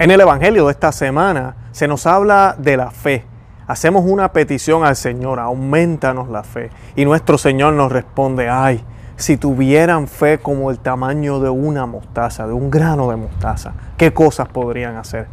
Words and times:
En 0.00 0.10
el 0.10 0.18
Evangelio 0.18 0.64
de 0.64 0.72
esta 0.72 0.92
semana 0.92 1.56
se 1.72 1.86
nos 1.86 2.06
habla 2.06 2.56
de 2.56 2.78
la 2.78 2.90
fe. 2.90 3.22
Hacemos 3.66 4.02
una 4.06 4.32
petición 4.32 4.82
al 4.82 4.96
Señor, 4.96 5.38
aumentanos 5.38 6.30
la 6.30 6.42
fe. 6.42 6.70
Y 6.96 7.04
nuestro 7.04 7.36
Señor 7.36 7.74
nos 7.74 7.92
responde, 7.92 8.48
ay, 8.48 8.82
si 9.16 9.36
tuvieran 9.36 10.08
fe 10.08 10.38
como 10.38 10.70
el 10.70 10.78
tamaño 10.78 11.38
de 11.38 11.50
una 11.50 11.84
mostaza, 11.84 12.46
de 12.46 12.54
un 12.54 12.70
grano 12.70 13.10
de 13.10 13.16
mostaza, 13.16 13.74
¿qué 13.98 14.14
cosas 14.14 14.48
podrían 14.48 14.96
hacer? 14.96 15.26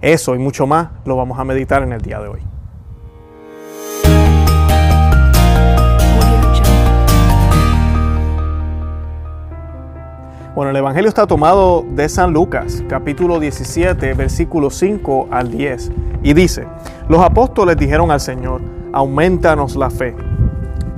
Eso 0.00 0.34
y 0.34 0.38
mucho 0.38 0.66
más 0.66 0.88
lo 1.04 1.14
vamos 1.14 1.38
a 1.38 1.44
meditar 1.44 1.82
en 1.82 1.92
el 1.92 2.00
día 2.00 2.18
de 2.18 2.28
hoy. 2.28 2.40
Bueno, 10.58 10.72
el 10.72 10.76
Evangelio 10.78 11.08
está 11.08 11.24
tomado 11.24 11.84
de 11.88 12.08
San 12.08 12.32
Lucas, 12.32 12.82
capítulo 12.88 13.38
17, 13.38 14.12
versículos 14.14 14.74
5 14.74 15.28
al 15.30 15.52
10, 15.52 15.92
y 16.24 16.32
dice, 16.34 16.66
los 17.08 17.20
apóstoles 17.20 17.76
dijeron 17.76 18.10
al 18.10 18.18
Señor, 18.18 18.60
aumentanos 18.92 19.76
la 19.76 19.88
fe. 19.88 20.16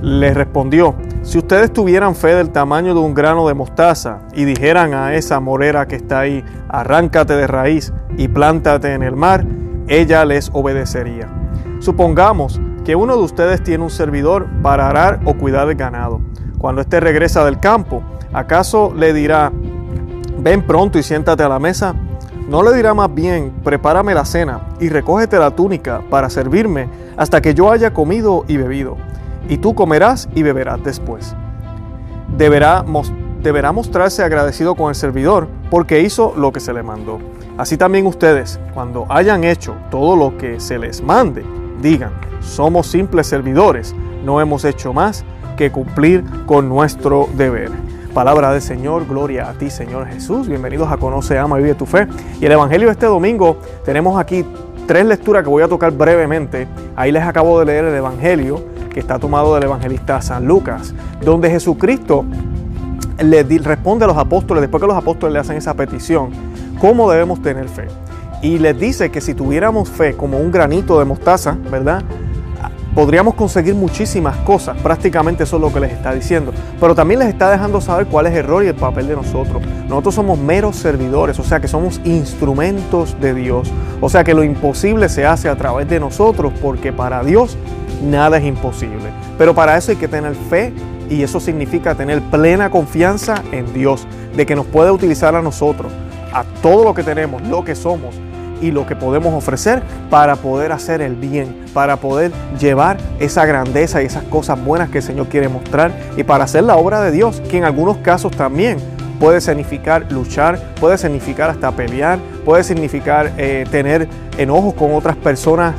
Les 0.01 0.33
respondió, 0.33 0.95
si 1.21 1.37
ustedes 1.37 1.71
tuvieran 1.71 2.15
fe 2.15 2.33
del 2.33 2.49
tamaño 2.49 2.95
de 2.95 3.01
un 3.01 3.13
grano 3.13 3.47
de 3.47 3.53
mostaza 3.53 4.21
y 4.33 4.45
dijeran 4.45 4.95
a 4.95 5.13
esa 5.13 5.39
morera 5.39 5.87
que 5.87 5.97
está 5.97 6.21
ahí, 6.21 6.43
arráncate 6.67 7.35
de 7.35 7.45
raíz 7.45 7.93
y 8.17 8.29
plántate 8.29 8.95
en 8.95 9.03
el 9.03 9.15
mar, 9.15 9.45
ella 9.87 10.25
les 10.25 10.49
obedecería. 10.53 11.29
Supongamos 11.77 12.59
que 12.83 12.95
uno 12.95 13.15
de 13.15 13.21
ustedes 13.21 13.61
tiene 13.61 13.83
un 13.83 13.91
servidor 13.91 14.47
para 14.63 14.89
arar 14.89 15.19
o 15.23 15.35
cuidar 15.35 15.69
el 15.69 15.75
ganado. 15.75 16.19
Cuando 16.57 16.81
éste 16.81 16.99
regresa 16.99 17.43
del 17.43 17.59
campo, 17.59 18.03
¿acaso 18.33 18.93
le 18.95 19.13
dirá, 19.13 19.51
ven 20.41 20.65
pronto 20.65 20.97
y 20.97 21.03
siéntate 21.03 21.43
a 21.43 21.49
la 21.49 21.59
mesa? 21.59 21.95
¿No 22.47 22.63
le 22.63 22.75
dirá 22.75 22.93
más 22.93 23.13
bien, 23.13 23.53
prepárame 23.63 24.13
la 24.13 24.25
cena 24.25 24.61
y 24.79 24.89
recógete 24.89 25.37
la 25.37 25.51
túnica 25.51 26.01
para 26.09 26.29
servirme 26.29 26.89
hasta 27.15 27.41
que 27.41 27.53
yo 27.53 27.71
haya 27.71 27.93
comido 27.93 28.43
y 28.47 28.57
bebido? 28.57 28.97
Y 29.47 29.57
tú 29.57 29.75
comerás 29.75 30.27
y 30.33 30.43
beberás 30.43 30.83
después. 30.83 31.35
Deberá, 32.37 32.83
deberá 33.41 33.71
mostrarse 33.71 34.23
agradecido 34.23 34.75
con 34.75 34.89
el 34.89 34.95
servidor 34.95 35.47
porque 35.69 36.01
hizo 36.01 36.33
lo 36.35 36.51
que 36.51 36.59
se 36.59 36.73
le 36.73 36.83
mandó. 36.83 37.19
Así 37.57 37.77
también 37.77 38.07
ustedes, 38.07 38.59
cuando 38.73 39.05
hayan 39.09 39.43
hecho 39.43 39.75
todo 39.89 40.15
lo 40.15 40.37
que 40.37 40.59
se 40.59 40.79
les 40.79 41.03
mande, 41.03 41.45
digan, 41.81 42.11
somos 42.41 42.87
simples 42.87 43.27
servidores, 43.27 43.95
no 44.25 44.41
hemos 44.41 44.65
hecho 44.65 44.93
más 44.93 45.23
que 45.57 45.71
cumplir 45.71 46.23
con 46.45 46.69
nuestro 46.69 47.29
deber. 47.35 47.71
Palabra 48.13 48.51
del 48.51 48.61
Señor, 48.61 49.07
gloria 49.07 49.49
a 49.49 49.53
ti 49.53 49.69
Señor 49.69 50.05
Jesús. 50.05 50.49
Bienvenidos 50.49 50.91
a 50.91 50.97
Conoce, 50.97 51.37
Ama 51.37 51.57
y 51.59 51.63
Vive 51.63 51.75
tu 51.75 51.85
Fe. 51.85 52.07
Y 52.41 52.45
el 52.45 52.51
Evangelio 52.51 52.87
de 52.87 52.91
este 52.91 53.05
domingo 53.05 53.57
tenemos 53.85 54.19
aquí 54.19 54.45
tres 54.85 55.05
lecturas 55.05 55.43
que 55.43 55.49
voy 55.49 55.63
a 55.63 55.69
tocar 55.69 55.93
brevemente. 55.93 56.67
Ahí 56.97 57.13
les 57.13 57.23
acabo 57.23 57.57
de 57.59 57.67
leer 57.67 57.85
el 57.85 57.95
Evangelio 57.95 58.65
que 58.89 58.99
está 58.99 59.17
tomado 59.17 59.55
del 59.55 59.63
evangelista 59.63 60.21
San 60.21 60.45
Lucas, 60.45 60.93
donde 61.23 61.49
Jesucristo 61.49 62.25
le 63.17 63.43
responde 63.43 64.03
a 64.03 64.09
los 64.09 64.17
apóstoles, 64.17 64.59
después 64.59 64.81
que 64.81 64.87
los 64.87 64.97
apóstoles 64.97 65.31
le 65.31 65.39
hacen 65.39 65.55
esa 65.55 65.73
petición, 65.73 66.31
cómo 66.81 67.09
debemos 67.09 67.41
tener 67.41 67.69
fe. 67.69 67.87
Y 68.41 68.57
les 68.57 68.77
dice 68.77 69.09
que 69.09 69.21
si 69.21 69.33
tuviéramos 69.33 69.89
fe 69.89 70.17
como 70.17 70.37
un 70.37 70.51
granito 70.51 70.99
de 70.99 71.05
mostaza, 71.05 71.55
¿verdad? 71.71 72.03
Podríamos 72.93 73.35
conseguir 73.35 73.75
muchísimas 73.75 74.37
cosas. 74.37 74.77
Prácticamente 74.77 75.43
eso 75.43 75.57
es 75.57 75.61
lo 75.61 75.73
que 75.73 75.79
les 75.79 75.91
está 75.91 76.13
diciendo. 76.13 76.53
Pero 76.79 76.95
también 76.95 77.19
les 77.19 77.29
está 77.29 77.49
dejando 77.49 77.81
saber 77.81 78.07
cuál 78.07 78.27
es 78.27 78.35
el 78.35 78.45
rol 78.45 78.63
y 78.63 78.67
el 78.67 78.75
papel 78.75 79.07
de 79.07 79.15
nosotros. 79.15 79.61
Nosotros 79.87 80.15
somos 80.15 80.39
meros 80.39 80.75
servidores, 80.75 81.39
o 81.39 81.43
sea 81.43 81.59
que 81.59 81.67
somos 81.67 82.01
instrumentos 82.03 83.19
de 83.19 83.33
Dios. 83.33 83.71
O 83.99 84.09
sea 84.09 84.23
que 84.23 84.33
lo 84.33 84.43
imposible 84.43 85.09
se 85.09 85.25
hace 85.25 85.49
a 85.49 85.55
través 85.55 85.87
de 85.89 85.99
nosotros 85.99 86.53
porque 86.61 86.91
para 86.91 87.23
Dios 87.23 87.57
nada 88.03 88.37
es 88.37 88.45
imposible. 88.45 89.11
Pero 89.37 89.53
para 89.53 89.77
eso 89.77 89.91
hay 89.91 89.97
que 89.97 90.07
tener 90.07 90.35
fe 90.35 90.73
y 91.09 91.23
eso 91.23 91.39
significa 91.39 91.95
tener 91.95 92.21
plena 92.21 92.69
confianza 92.69 93.43
en 93.51 93.73
Dios, 93.73 94.07
de 94.35 94.45
que 94.45 94.55
nos 94.55 94.65
puede 94.65 94.91
utilizar 94.91 95.35
a 95.35 95.41
nosotros, 95.41 95.91
a 96.33 96.45
todo 96.61 96.85
lo 96.85 96.93
que 96.93 97.03
tenemos, 97.03 97.41
lo 97.43 97.65
que 97.65 97.75
somos 97.75 98.15
y 98.61 98.71
lo 98.71 98.85
que 98.85 98.95
podemos 98.95 99.33
ofrecer 99.33 99.81
para 100.09 100.35
poder 100.35 100.71
hacer 100.71 101.01
el 101.01 101.15
bien, 101.15 101.65
para 101.73 101.97
poder 101.97 102.31
llevar 102.59 102.97
esa 103.19 103.45
grandeza 103.45 104.01
y 104.01 104.05
esas 104.05 104.23
cosas 104.23 104.63
buenas 104.63 104.89
que 104.89 104.99
el 104.99 105.03
Señor 105.03 105.27
quiere 105.27 105.49
mostrar 105.49 105.91
y 106.15 106.23
para 106.23 106.43
hacer 106.43 106.63
la 106.63 106.75
obra 106.75 107.01
de 107.01 107.11
Dios, 107.11 107.41
que 107.49 107.57
en 107.57 107.65
algunos 107.65 107.97
casos 107.97 108.31
también 108.31 108.77
puede 109.19 109.39
significar 109.39 110.11
luchar, 110.11 110.59
puede 110.79 110.97
significar 110.97 111.49
hasta 111.49 111.71
pelear, 111.71 112.19
puede 112.43 112.63
significar 112.63 113.31
eh, 113.37 113.65
tener 113.69 114.07
enojos 114.37 114.73
con 114.73 114.93
otras 114.95 115.15
personas, 115.15 115.75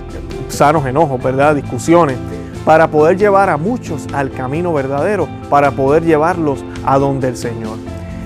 sanos 0.48 0.86
enojos, 0.86 1.20
¿verdad? 1.22 1.56
Discusiones, 1.56 2.16
para 2.64 2.88
poder 2.88 3.16
llevar 3.16 3.48
a 3.48 3.56
muchos 3.56 4.06
al 4.12 4.30
camino 4.30 4.72
verdadero, 4.72 5.28
para 5.50 5.72
poder 5.72 6.04
llevarlos 6.04 6.64
a 6.84 6.98
donde 6.98 7.28
el 7.28 7.36
Señor. 7.36 7.78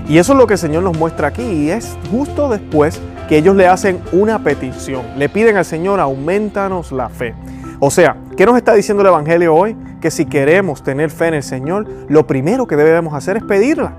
Y 0.08 0.18
eso 0.18 0.34
es 0.34 0.38
lo 0.38 0.46
que 0.46 0.54
el 0.54 0.58
Señor 0.58 0.82
nos 0.82 0.96
muestra 0.96 1.28
aquí 1.28 1.42
y 1.42 1.70
es 1.70 1.96
justo 2.10 2.48
después 2.48 3.00
que 3.28 3.38
ellos 3.38 3.56
le 3.56 3.66
hacen 3.66 4.00
una 4.12 4.38
petición. 4.38 5.02
Le 5.16 5.28
piden 5.28 5.56
al 5.56 5.64
Señor, 5.64 6.00
aumentanos 6.00 6.92
la 6.92 7.08
fe. 7.08 7.34
O 7.78 7.90
sea, 7.90 8.16
¿qué 8.36 8.46
nos 8.46 8.56
está 8.56 8.72
diciendo 8.72 9.02
el 9.02 9.08
Evangelio 9.08 9.54
hoy? 9.54 9.76
Que 10.00 10.10
si 10.10 10.26
queremos 10.26 10.82
tener 10.82 11.10
fe 11.10 11.28
en 11.28 11.34
el 11.34 11.42
Señor, 11.42 11.86
lo 12.08 12.26
primero 12.26 12.66
que 12.66 12.76
debemos 12.76 13.14
hacer 13.14 13.36
es 13.36 13.42
pedirla. 13.42 13.92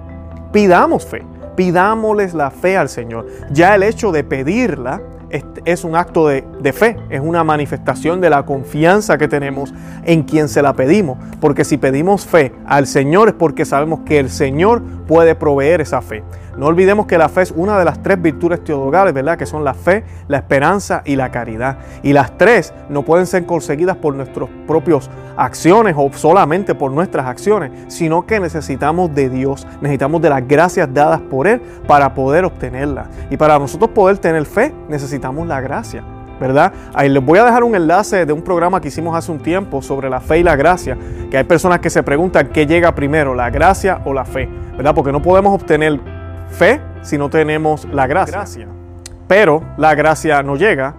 Pidamos 0.52 1.06
fe, 1.06 1.24
pidámosles 1.56 2.34
la 2.34 2.50
fe 2.50 2.78
al 2.78 2.90
Señor. 2.90 3.28
Ya 3.52 3.76
el 3.76 3.84
hecho 3.84 4.12
de 4.12 4.24
pedirla 4.24 5.02
es 5.66 5.84
un 5.84 5.96
acto 5.98 6.28
de, 6.28 6.46
de, 6.62 6.72
fe, 6.72 6.96
es 7.10 7.20
una 7.20 7.44
manifestación 7.44 8.22
de 8.22 8.30
la 8.30 8.46
confianza 8.46 9.18
que 9.18 9.28
tenemos 9.28 9.74
en 10.06 10.24
quien 10.24 10.48
se 10.48 10.62
la 10.62 10.74
pedimos. 10.74 11.18
Porque 11.42 11.66
si 11.66 11.78
pedimos 11.78 12.26
fe 12.26 12.54
al 12.66 12.88
Señor 12.88 13.28
es 13.28 13.34
porque 13.34 13.66
sabemos 13.66 14.00
que 14.06 14.20
el 14.20 14.30
Señor 14.30 14.82
puede 15.06 15.36
proveer 15.36 15.82
esa 15.82 16.02
fe. 16.02 16.24
No 16.58 16.66
olvidemos 16.66 17.06
que 17.06 17.20
la 17.20 17.30
fe 17.30 17.44
es 17.44 17.52
una 17.56 17.78
de 17.78 17.86
las 17.86 18.02
tres 18.02 18.20
virtudes 18.20 18.64
teologales, 18.64 19.14
¿verdad? 19.14 19.38
Que 19.38 19.46
son 19.46 19.64
la 19.64 19.76
fe, 19.76 20.04
la 20.28 20.38
esperanza 20.38 21.04
y 21.06 21.16
la 21.16 21.30
caridad. 21.30 21.78
Y 22.02 22.14
las 22.14 22.36
tres 22.36 22.74
no 22.90 23.04
pueden 23.04 23.28
ser 23.28 23.46
conseguidas 23.46 23.96
por 23.98 24.16
nuestras 24.16 24.50
propias 24.66 25.08
acciones 25.38 25.94
o 25.96 26.10
solamente 26.14 26.74
por 26.74 26.92
nuestras 26.92 27.28
acciones, 27.28 27.72
sino 27.88 28.26
que 28.26 28.40
necesitamos 28.40 29.14
de 29.14 29.30
Dios, 29.30 29.68
necesitamos 29.82 30.20
de 30.20 30.30
las 30.32 30.48
gracias 30.48 30.92
dadas 30.92 31.22
por 31.22 31.48
Él 31.48 31.62
para 31.86 32.16
poder 32.16 32.44
obtenerlas. 32.44 33.08
Y 33.30 33.38
para 33.38 33.60
nosotros 33.60 33.92
poder 33.92 34.18
tener 34.18 34.44
fe, 34.46 34.74
necesitamos 34.90 35.48
la 35.48 35.62
gracia. 35.62 36.04
¿verdad? 36.40 36.72
Ahí 36.94 37.10
les 37.10 37.24
voy 37.24 37.40
a 37.40 37.46
dejar 37.46 37.64
un 37.64 37.76
enlace 37.76 38.26
de 38.26 38.32
un 38.32 38.44
programa 38.44 38.80
que 38.80 38.90
hicimos 38.90 39.16
hace 39.16 39.32
un 39.32 39.40
tiempo 39.40 39.82
sobre 39.82 40.08
la 40.08 40.20
fe 40.20 40.38
y 40.38 40.44
la 40.44 40.56
gracia, 40.56 40.96
que 41.32 41.38
hay 41.38 41.44
personas 41.44 41.80
que 41.80 41.90
se 41.90 42.04
preguntan 42.04 42.50
qué 42.50 42.68
llega 42.68 42.94
primero, 42.94 43.34
la 43.34 43.50
gracia 43.50 44.02
o 44.06 44.14
la 44.14 44.24
fe, 44.24 44.48
¿verdad? 44.76 44.94
Porque 44.94 45.12
no 45.12 45.20
podemos 45.20 45.52
obtener 45.52 46.00
fe 46.50 46.82
si 47.02 47.18
no 47.18 47.30
tenemos 47.30 47.86
la 47.86 48.08
gracia. 48.08 48.68
Pero 49.28 49.64
la 49.78 49.96
gracia 49.96 50.42
no 50.44 50.56
llega 50.56 50.96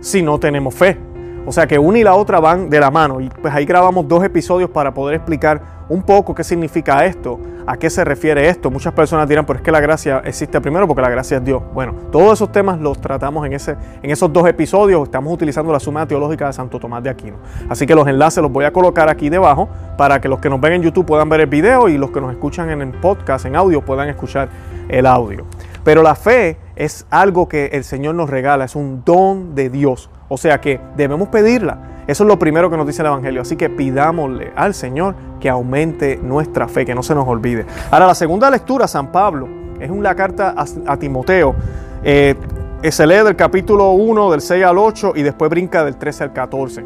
si 0.00 0.22
no 0.22 0.38
tenemos 0.38 0.74
fe. 0.74 1.09
O 1.50 1.52
sea 1.52 1.66
que 1.66 1.80
una 1.80 1.98
y 1.98 2.04
la 2.04 2.14
otra 2.14 2.38
van 2.38 2.70
de 2.70 2.78
la 2.78 2.92
mano. 2.92 3.20
Y 3.20 3.28
pues 3.28 3.52
ahí 3.52 3.64
grabamos 3.64 4.06
dos 4.06 4.22
episodios 4.22 4.70
para 4.70 4.94
poder 4.94 5.16
explicar 5.16 5.60
un 5.88 6.00
poco 6.00 6.32
qué 6.32 6.44
significa 6.44 7.04
esto, 7.04 7.40
a 7.66 7.76
qué 7.76 7.90
se 7.90 8.04
refiere 8.04 8.48
esto. 8.48 8.70
Muchas 8.70 8.92
personas 8.92 9.28
dirán, 9.28 9.44
pero 9.44 9.56
es 9.56 9.62
que 9.64 9.72
la 9.72 9.80
gracia 9.80 10.22
existe 10.24 10.60
primero 10.60 10.86
porque 10.86 11.02
la 11.02 11.10
gracia 11.10 11.38
es 11.38 11.44
Dios. 11.44 11.60
Bueno, 11.74 11.92
todos 12.12 12.34
esos 12.34 12.52
temas 12.52 12.78
los 12.78 13.00
tratamos 13.00 13.44
en, 13.44 13.54
ese, 13.54 13.74
en 14.00 14.12
esos 14.12 14.32
dos 14.32 14.46
episodios. 14.46 15.02
Estamos 15.02 15.34
utilizando 15.34 15.72
la 15.72 15.80
suma 15.80 16.06
teológica 16.06 16.46
de 16.46 16.52
Santo 16.52 16.78
Tomás 16.78 17.02
de 17.02 17.10
Aquino. 17.10 17.38
Así 17.68 17.84
que 17.84 17.96
los 17.96 18.06
enlaces 18.06 18.40
los 18.40 18.52
voy 18.52 18.64
a 18.64 18.72
colocar 18.72 19.08
aquí 19.08 19.28
debajo 19.28 19.68
para 19.98 20.20
que 20.20 20.28
los 20.28 20.38
que 20.38 20.48
nos 20.48 20.60
ven 20.60 20.74
en 20.74 20.82
YouTube 20.82 21.04
puedan 21.04 21.28
ver 21.28 21.40
el 21.40 21.48
video 21.48 21.88
y 21.88 21.98
los 21.98 22.12
que 22.12 22.20
nos 22.20 22.30
escuchan 22.30 22.70
en 22.70 22.80
el 22.80 22.92
podcast, 22.92 23.44
en 23.46 23.56
audio, 23.56 23.84
puedan 23.84 24.08
escuchar 24.08 24.50
el 24.88 25.04
audio. 25.04 25.46
Pero 25.82 26.04
la 26.04 26.14
fe 26.14 26.56
es 26.80 27.04
algo 27.10 27.46
que 27.46 27.66
el 27.66 27.84
Señor 27.84 28.14
nos 28.14 28.30
regala, 28.30 28.64
es 28.64 28.74
un 28.74 29.02
don 29.04 29.54
de 29.54 29.68
Dios. 29.68 30.08
O 30.30 30.38
sea 30.38 30.62
que 30.62 30.80
debemos 30.96 31.28
pedirla. 31.28 32.04
Eso 32.06 32.24
es 32.24 32.28
lo 32.28 32.38
primero 32.38 32.70
que 32.70 32.78
nos 32.78 32.86
dice 32.86 33.02
el 33.02 33.08
Evangelio. 33.08 33.42
Así 33.42 33.54
que 33.54 33.68
pidámosle 33.68 34.54
al 34.56 34.72
Señor 34.72 35.14
que 35.40 35.50
aumente 35.50 36.16
nuestra 36.16 36.68
fe, 36.68 36.86
que 36.86 36.94
no 36.94 37.02
se 37.02 37.14
nos 37.14 37.28
olvide. 37.28 37.66
Ahora, 37.90 38.06
la 38.06 38.14
segunda 38.14 38.48
lectura, 38.48 38.88
San 38.88 39.12
Pablo, 39.12 39.46
es 39.78 39.90
una 39.90 40.14
carta 40.14 40.54
a, 40.56 40.96
Timoteo. 40.96 41.54
Eh, 42.02 42.34
se 42.90 43.06
lee 43.06 43.24
del 43.24 43.36
capítulo 43.36 43.90
1, 43.90 44.30
del 44.30 44.40
6 44.40 44.64
al 44.64 44.78
8 44.78 45.12
y 45.16 45.22
después 45.22 45.50
brinca 45.50 45.84
del 45.84 45.96
13 45.96 46.24
al 46.24 46.32
14. 46.32 46.84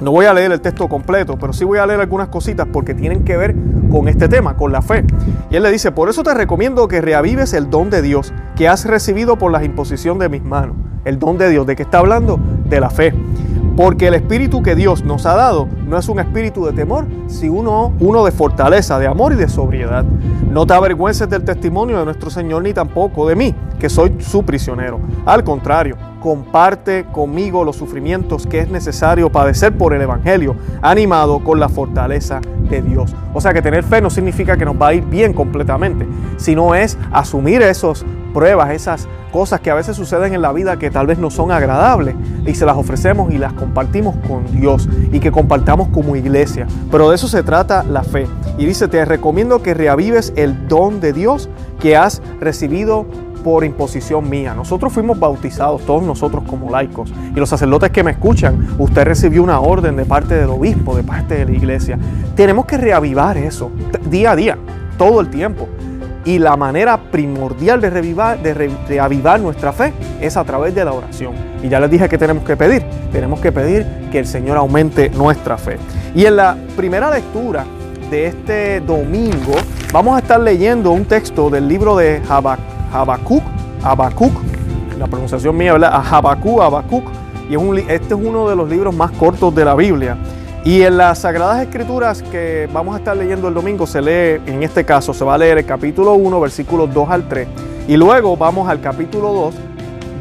No 0.00 0.10
voy 0.10 0.26
a 0.26 0.34
leer 0.34 0.50
el 0.50 0.60
texto 0.60 0.88
completo, 0.88 1.36
pero 1.38 1.52
sí 1.52 1.64
voy 1.64 1.78
a 1.78 1.86
leer 1.86 2.00
algunas 2.00 2.28
cositas 2.28 2.66
porque 2.72 2.94
tienen 2.94 3.24
que 3.24 3.36
ver 3.36 3.54
con 3.90 4.08
este 4.08 4.28
tema, 4.28 4.56
con 4.56 4.72
la 4.72 4.82
fe. 4.82 5.04
Y 5.50 5.56
él 5.56 5.62
le 5.62 5.70
dice, 5.70 5.92
por 5.92 6.08
eso 6.08 6.22
te 6.22 6.34
recomiendo 6.34 6.88
que 6.88 7.00
reavives 7.00 7.52
el 7.54 7.70
don 7.70 7.90
de 7.90 8.02
Dios 8.02 8.32
que 8.56 8.68
has 8.68 8.84
recibido 8.86 9.36
por 9.36 9.52
la 9.52 9.64
imposición 9.64 10.18
de 10.18 10.28
mis 10.28 10.42
manos. 10.42 10.76
El 11.04 11.18
don 11.18 11.38
de 11.38 11.48
Dios, 11.48 11.66
¿de 11.66 11.76
qué 11.76 11.84
está 11.84 11.98
hablando? 11.98 12.40
De 12.68 12.80
la 12.80 12.90
fe. 12.90 13.14
Porque 13.76 14.08
el 14.08 14.14
espíritu 14.14 14.62
que 14.62 14.74
Dios 14.74 15.04
nos 15.04 15.26
ha 15.26 15.34
dado 15.34 15.68
no 15.86 15.98
es 15.98 16.08
un 16.08 16.18
espíritu 16.18 16.64
de 16.64 16.72
temor, 16.72 17.06
sino 17.26 17.92
uno 18.00 18.24
de 18.24 18.32
fortaleza, 18.32 18.98
de 18.98 19.06
amor 19.06 19.32
y 19.32 19.36
de 19.36 19.48
sobriedad. 19.48 20.04
No 20.48 20.66
te 20.66 20.74
avergüences 20.74 21.28
del 21.28 21.44
testimonio 21.44 21.98
de 21.98 22.04
nuestro 22.04 22.30
Señor 22.30 22.62
ni 22.62 22.72
tampoco 22.72 23.28
de 23.28 23.36
mí, 23.36 23.54
que 23.78 23.88
soy 23.88 24.16
su 24.20 24.44
prisionero. 24.44 25.00
Al 25.26 25.44
contrario, 25.44 25.96
comparte 26.24 27.04
conmigo 27.12 27.64
los 27.64 27.76
sufrimientos 27.76 28.46
que 28.46 28.60
es 28.60 28.70
necesario 28.70 29.30
padecer 29.30 29.76
por 29.76 29.92
el 29.92 30.00
Evangelio, 30.00 30.56
animado 30.80 31.40
con 31.40 31.60
la 31.60 31.68
fortaleza 31.68 32.40
de 32.70 32.80
Dios. 32.80 33.14
O 33.34 33.42
sea 33.42 33.52
que 33.52 33.60
tener 33.60 33.84
fe 33.84 34.00
no 34.00 34.08
significa 34.08 34.56
que 34.56 34.64
nos 34.64 34.80
va 34.80 34.88
a 34.88 34.94
ir 34.94 35.04
bien 35.04 35.34
completamente, 35.34 36.06
sino 36.38 36.74
es 36.74 36.96
asumir 37.12 37.60
esas 37.60 38.06
pruebas, 38.32 38.70
esas 38.70 39.06
cosas 39.30 39.60
que 39.60 39.70
a 39.70 39.74
veces 39.74 39.98
suceden 39.98 40.32
en 40.32 40.40
la 40.40 40.52
vida 40.54 40.78
que 40.78 40.90
tal 40.90 41.06
vez 41.06 41.18
no 41.18 41.28
son 41.28 41.52
agradables 41.52 42.14
y 42.46 42.54
se 42.54 42.64
las 42.64 42.78
ofrecemos 42.78 43.30
y 43.30 43.36
las 43.36 43.52
compartimos 43.52 44.16
con 44.26 44.46
Dios 44.58 44.88
y 45.12 45.20
que 45.20 45.30
compartamos 45.30 45.88
como 45.88 46.16
iglesia. 46.16 46.66
Pero 46.90 47.10
de 47.10 47.16
eso 47.16 47.28
se 47.28 47.42
trata 47.42 47.82
la 47.82 48.02
fe. 48.02 48.26
Y 48.56 48.64
dice, 48.64 48.88
te 48.88 49.04
recomiendo 49.04 49.60
que 49.60 49.74
reavives 49.74 50.32
el 50.36 50.68
don 50.68 51.00
de 51.00 51.12
Dios 51.12 51.50
que 51.80 51.96
has 51.96 52.22
recibido 52.40 53.04
por 53.44 53.64
imposición 53.64 54.28
mía. 54.28 54.54
Nosotros 54.54 54.92
fuimos 54.92 55.20
bautizados, 55.20 55.82
todos 55.82 56.02
nosotros 56.02 56.42
como 56.48 56.70
laicos. 56.70 57.12
Y 57.36 57.38
los 57.38 57.48
sacerdotes 57.48 57.90
que 57.90 58.02
me 58.02 58.10
escuchan, 58.10 58.66
usted 58.78 59.04
recibió 59.04 59.44
una 59.44 59.60
orden 59.60 59.94
de 59.96 60.04
parte 60.04 60.34
del 60.34 60.48
obispo, 60.48 60.96
de 60.96 61.04
parte 61.04 61.36
de 61.36 61.44
la 61.44 61.52
iglesia. 61.52 61.98
Tenemos 62.34 62.64
que 62.64 62.78
reavivar 62.78 63.36
eso 63.36 63.70
día 64.10 64.32
a 64.32 64.36
día, 64.36 64.58
todo 64.98 65.20
el 65.20 65.28
tiempo. 65.28 65.68
Y 66.24 66.38
la 66.38 66.56
manera 66.56 66.98
primordial 67.10 67.82
de, 67.82 67.90
reavivar 67.90 69.40
nuestra 69.40 69.72
fe 69.74 69.92
es 70.22 70.38
a 70.38 70.44
través 70.44 70.74
de 70.74 70.82
la 70.84 70.92
oración. 70.92 71.34
Y 71.62 71.68
ya 71.68 71.78
les 71.78 71.90
dije 71.90 72.08
que 72.08 72.16
tenemos 72.16 72.44
que 72.44 72.56
pedir. 72.56 72.82
Tenemos 73.12 73.40
que 73.40 73.52
pedir 73.52 73.86
que 74.10 74.20
el 74.20 74.26
Señor 74.26 74.56
aumente 74.56 75.10
nuestra 75.10 75.58
fe. 75.58 75.76
Y 76.14 76.24
en 76.24 76.36
la 76.36 76.56
primera 76.76 77.10
lectura 77.10 77.66
de 78.10 78.26
este 78.26 78.80
domingo 78.80 79.52
vamos 79.92 80.16
a 80.16 80.20
estar 80.20 80.40
leyendo 80.40 80.92
un 80.92 81.04
texto 81.04 81.50
del 81.50 81.68
libro 81.68 81.96
de 81.96 82.22
Habacuc, 82.28 82.73
Habacuc, 82.94 83.42
la 84.98 85.06
pronunciación 85.06 85.56
mía, 85.56 85.72
¿verdad? 85.72 86.02
Habacuc, 86.10 86.60
Habacuc. 86.60 87.04
Y 87.50 87.54
este 87.90 88.14
es 88.14 88.20
uno 88.20 88.48
de 88.48 88.56
los 88.56 88.68
libros 88.70 88.94
más 88.94 89.10
cortos 89.12 89.54
de 89.54 89.64
la 89.64 89.74
Biblia. 89.74 90.16
Y 90.64 90.80
en 90.80 90.96
las 90.96 91.18
Sagradas 91.18 91.60
Escrituras 91.60 92.22
que 92.22 92.68
vamos 92.72 92.94
a 92.94 92.98
estar 92.98 93.14
leyendo 93.14 93.48
el 93.48 93.54
domingo 93.54 93.86
se 93.86 94.00
lee, 94.00 94.40
en 94.46 94.62
este 94.62 94.84
caso 94.84 95.12
se 95.12 95.22
va 95.22 95.34
a 95.34 95.38
leer 95.38 95.58
el 95.58 95.66
capítulo 95.66 96.14
1, 96.14 96.40
versículos 96.40 96.94
2 96.94 97.10
al 97.10 97.28
3. 97.28 97.48
Y 97.86 97.98
luego 97.98 98.34
vamos 98.36 98.66
al 98.70 98.80
capítulo 98.80 99.32
2, 99.32 99.54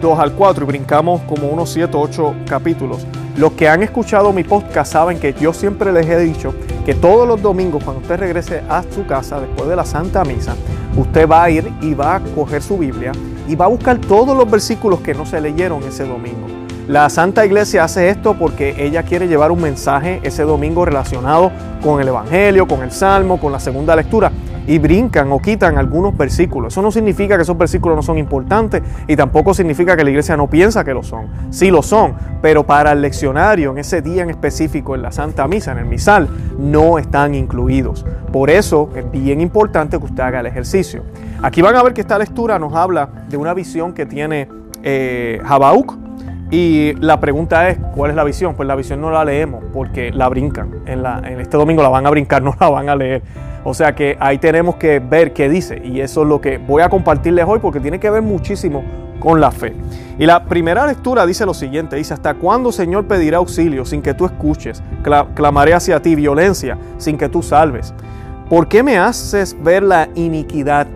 2 0.01 0.19
al 0.19 0.33
4 0.33 0.65
y 0.65 0.67
brincamos 0.67 1.21
como 1.21 1.47
unos 1.47 1.69
7, 1.69 1.95
8 1.95 2.35
capítulos. 2.45 3.07
Los 3.37 3.53
que 3.53 3.69
han 3.69 3.83
escuchado 3.83 4.33
mi 4.33 4.43
podcast 4.43 4.91
saben 4.91 5.17
que 5.17 5.33
yo 5.33 5.53
siempre 5.53 5.93
les 5.93 6.07
he 6.07 6.19
dicho 6.19 6.53
que 6.85 6.93
todos 6.93 7.25
los 7.25 7.41
domingos 7.41 7.83
cuando 7.83 8.01
usted 8.01 8.19
regrese 8.19 8.63
a 8.67 8.83
su 8.83 9.05
casa 9.05 9.39
después 9.39 9.69
de 9.69 9.77
la 9.77 9.85
Santa 9.85 10.25
Misa, 10.25 10.55
usted 10.95 11.27
va 11.27 11.43
a 11.43 11.49
ir 11.49 11.71
y 11.81 11.93
va 11.93 12.15
a 12.15 12.19
coger 12.19 12.61
su 12.61 12.77
Biblia 12.77 13.11
y 13.47 13.55
va 13.55 13.65
a 13.65 13.69
buscar 13.69 13.97
todos 13.97 14.37
los 14.37 14.49
versículos 14.49 15.01
que 15.01 15.13
no 15.13 15.25
se 15.25 15.41
leyeron 15.41 15.83
ese 15.83 16.05
domingo. 16.05 16.47
La 16.87 17.09
Santa 17.09 17.45
Iglesia 17.45 17.83
hace 17.83 18.09
esto 18.09 18.33
porque 18.33 18.75
ella 18.77 19.03
quiere 19.03 19.27
llevar 19.27 19.51
un 19.51 19.61
mensaje 19.61 20.19
ese 20.23 20.43
domingo 20.43 20.83
relacionado 20.83 21.51
con 21.81 22.01
el 22.01 22.09
Evangelio, 22.09 22.67
con 22.67 22.83
el 22.83 22.91
Salmo, 22.91 23.39
con 23.39 23.51
la 23.51 23.59
segunda 23.59 23.95
lectura 23.95 24.31
y 24.67 24.79
brincan 24.79 25.31
o 25.31 25.39
quitan 25.39 25.77
algunos 25.77 26.15
versículos. 26.17 26.73
Eso 26.73 26.81
no 26.81 26.91
significa 26.91 27.35
que 27.35 27.43
esos 27.43 27.57
versículos 27.57 27.95
no 27.95 28.03
son 28.03 28.17
importantes 28.17 28.81
y 29.07 29.15
tampoco 29.15 29.53
significa 29.53 29.95
que 29.97 30.03
la 30.03 30.09
iglesia 30.09 30.37
no 30.37 30.49
piensa 30.49 30.83
que 30.83 30.93
lo 30.93 31.03
son. 31.03 31.27
Sí 31.49 31.71
lo 31.71 31.81
son, 31.81 32.13
pero 32.41 32.63
para 32.63 32.91
el 32.91 33.01
leccionario 33.01 33.71
en 33.71 33.79
ese 33.79 34.01
día 34.01 34.23
en 34.23 34.29
específico 34.29 34.95
en 34.95 35.01
la 35.01 35.11
Santa 35.11 35.47
Misa, 35.47 35.71
en 35.71 35.79
el 35.79 35.85
misal, 35.85 36.27
no 36.57 36.97
están 36.97 37.35
incluidos. 37.35 38.05
Por 38.31 38.49
eso 38.49 38.89
es 38.95 39.09
bien 39.11 39.41
importante 39.41 39.97
que 39.97 40.05
usted 40.05 40.23
haga 40.23 40.39
el 40.39 40.45
ejercicio. 40.45 41.03
Aquí 41.41 41.61
van 41.61 41.75
a 41.75 41.83
ver 41.83 41.93
que 41.93 42.01
esta 42.01 42.17
lectura 42.17 42.57
nos 42.59 42.73
habla 42.73 43.09
de 43.29 43.37
una 43.37 43.53
visión 43.53 43.93
que 43.93 44.05
tiene 44.05 44.47
eh, 44.83 45.41
y 46.53 46.93
la 46.99 47.19
pregunta 47.19 47.67
es, 47.69 47.79
¿cuál 47.95 48.11
es 48.11 48.15
la 48.15 48.23
visión? 48.23 48.53
Pues 48.53 48.67
la 48.67 48.75
visión 48.75 49.01
no 49.01 49.09
la 49.09 49.25
leemos 49.25 49.63
porque 49.73 50.11
la 50.11 50.29
brincan. 50.29 50.83
En, 50.85 51.03
este 51.39 51.57
domingo 51.57 51.81
la 51.81 51.89
van 51.89 52.05
a 52.05 52.11
brincar, 52.11 52.41
no 52.43 52.53
la 52.59 52.69
van 52.69 52.89
a 52.89 52.95
leer. 52.95 53.23
O 53.63 53.73
sea 53.73 53.95
que 53.95 54.17
ahí 54.19 54.37
tenemos 54.37 54.75
que 54.75 54.99
ver 54.99 55.33
qué 55.33 55.49
dice. 55.49 55.81
Y 55.83 56.01
eso 56.01 56.23
es 56.23 56.27
lo 56.27 56.41
que 56.41 56.57
voy 56.57 56.81
a 56.81 56.89
compartirles 56.89 57.45
hoy 57.47 57.59
porque 57.59 57.79
tiene 57.79 57.99
que 57.99 58.09
ver 58.09 58.21
muchísimo 58.21 58.83
con 59.19 59.39
la 59.39 59.51
fe. 59.51 59.73
Y 60.19 60.25
la 60.25 60.43
primera 60.45 60.85
lectura 60.85 61.25
dice 61.25 61.45
lo 61.45 61.53
siguiente, 61.53 61.95
dice, 61.95 62.13
¿hasta 62.13 62.33
cuándo 62.33 62.71
Señor 62.71 63.05
pedirá 63.05 63.37
auxilio 63.37 63.85
sin 63.85 64.01
que 64.01 64.13
tú 64.13 64.25
escuches? 64.25 64.83
Clamaré 65.33 65.73
hacia 65.73 66.01
ti 66.01 66.15
violencia 66.15 66.77
sin 66.97 67.17
que 67.17 67.29
tú 67.29 67.41
salves. 67.41 67.93
¿Por 68.49 68.67
qué 68.67 68.83
me 68.83 68.97
haces 68.97 69.55
ver 69.63 69.83
la 69.83 70.09
iniquidad 70.15 70.87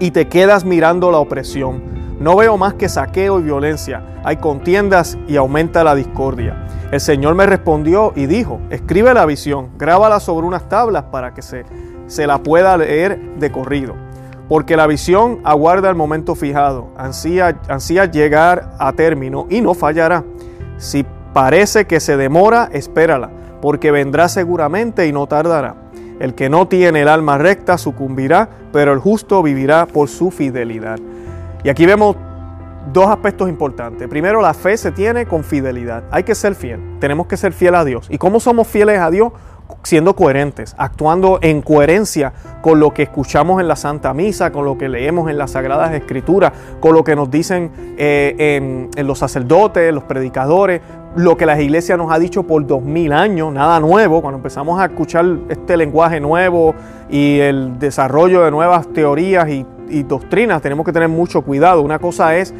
y 0.00 0.10
te 0.10 0.26
quedas 0.28 0.64
mirando 0.64 1.10
la 1.10 1.18
opresión? 1.18 1.95
No 2.18 2.34
veo 2.36 2.56
más 2.56 2.74
que 2.74 2.88
saqueo 2.88 3.40
y 3.40 3.42
violencia. 3.42 4.02
Hay 4.24 4.38
contiendas 4.38 5.18
y 5.28 5.36
aumenta 5.36 5.84
la 5.84 5.94
discordia. 5.94 6.66
El 6.90 7.00
Señor 7.00 7.34
me 7.34 7.44
respondió 7.44 8.12
y 8.16 8.26
dijo, 8.26 8.60
escribe 8.70 9.12
la 9.12 9.26
visión, 9.26 9.70
grábala 9.76 10.18
sobre 10.20 10.46
unas 10.46 10.68
tablas 10.68 11.04
para 11.04 11.34
que 11.34 11.42
se, 11.42 11.64
se 12.06 12.26
la 12.26 12.38
pueda 12.38 12.76
leer 12.78 13.20
de 13.38 13.52
corrido. 13.52 13.94
Porque 14.48 14.76
la 14.76 14.86
visión 14.86 15.40
aguarda 15.44 15.90
el 15.90 15.96
momento 15.96 16.34
fijado, 16.34 16.88
ansía, 16.96 17.60
ansía 17.68 18.06
llegar 18.06 18.72
a 18.78 18.92
término 18.92 19.46
y 19.50 19.60
no 19.60 19.74
fallará. 19.74 20.24
Si 20.78 21.04
parece 21.34 21.86
que 21.86 22.00
se 22.00 22.16
demora, 22.16 22.70
espérala, 22.72 23.30
porque 23.60 23.90
vendrá 23.90 24.28
seguramente 24.28 25.06
y 25.06 25.12
no 25.12 25.26
tardará. 25.26 25.74
El 26.18 26.34
que 26.34 26.48
no 26.48 26.66
tiene 26.66 27.02
el 27.02 27.08
alma 27.08 27.36
recta 27.36 27.76
sucumbirá, 27.76 28.48
pero 28.72 28.92
el 28.92 29.00
justo 29.00 29.42
vivirá 29.42 29.84
por 29.84 30.08
su 30.08 30.30
fidelidad. 30.30 30.98
Y 31.64 31.68
aquí 31.68 31.86
vemos 31.86 32.16
dos 32.92 33.08
aspectos 33.08 33.48
importantes. 33.48 34.08
Primero, 34.08 34.40
la 34.40 34.54
fe 34.54 34.76
se 34.76 34.92
tiene 34.92 35.26
con 35.26 35.44
fidelidad. 35.44 36.04
Hay 36.10 36.22
que 36.22 36.34
ser 36.34 36.54
fiel. 36.54 36.80
Tenemos 37.00 37.26
que 37.26 37.36
ser 37.36 37.52
fiel 37.52 37.74
a 37.74 37.84
Dios. 37.84 38.06
¿Y 38.10 38.18
cómo 38.18 38.40
somos 38.40 38.66
fieles 38.66 39.00
a 39.00 39.10
Dios? 39.10 39.32
Siendo 39.82 40.14
coherentes, 40.14 40.76
actuando 40.78 41.40
en 41.42 41.60
coherencia 41.60 42.32
con 42.62 42.78
lo 42.78 42.94
que 42.94 43.02
escuchamos 43.02 43.60
en 43.60 43.66
la 43.66 43.74
Santa 43.74 44.14
Misa, 44.14 44.52
con 44.52 44.64
lo 44.64 44.78
que 44.78 44.88
leemos 44.88 45.28
en 45.28 45.38
las 45.38 45.52
Sagradas 45.52 45.92
Escrituras, 45.92 46.52
con 46.80 46.94
lo 46.94 47.02
que 47.02 47.16
nos 47.16 47.30
dicen 47.30 47.72
eh, 47.98 48.88
los 48.98 49.18
sacerdotes, 49.18 49.92
los 49.92 50.04
predicadores, 50.04 50.80
lo 51.16 51.36
que 51.36 51.46
la 51.46 51.60
iglesia 51.60 51.96
nos 51.96 52.12
ha 52.12 52.18
dicho 52.18 52.42
por 52.42 52.66
dos 52.66 52.82
mil 52.82 53.12
años, 53.12 53.52
nada 53.52 53.80
nuevo. 53.80 54.20
Cuando 54.20 54.36
empezamos 54.36 54.80
a 54.80 54.86
escuchar 54.86 55.24
este 55.48 55.76
lenguaje 55.76 56.20
nuevo 56.20 56.74
y 57.08 57.38
el 57.38 57.78
desarrollo 57.78 58.42
de 58.42 58.50
nuevas 58.50 58.86
teorías 58.92 59.48
y 59.48 59.66
y 59.88 60.02
doctrinas 60.02 60.62
tenemos 60.62 60.84
que 60.84 60.92
tener 60.92 61.08
mucho 61.08 61.42
cuidado. 61.42 61.82
Una 61.82 61.98
cosa 61.98 62.36
es 62.36 62.52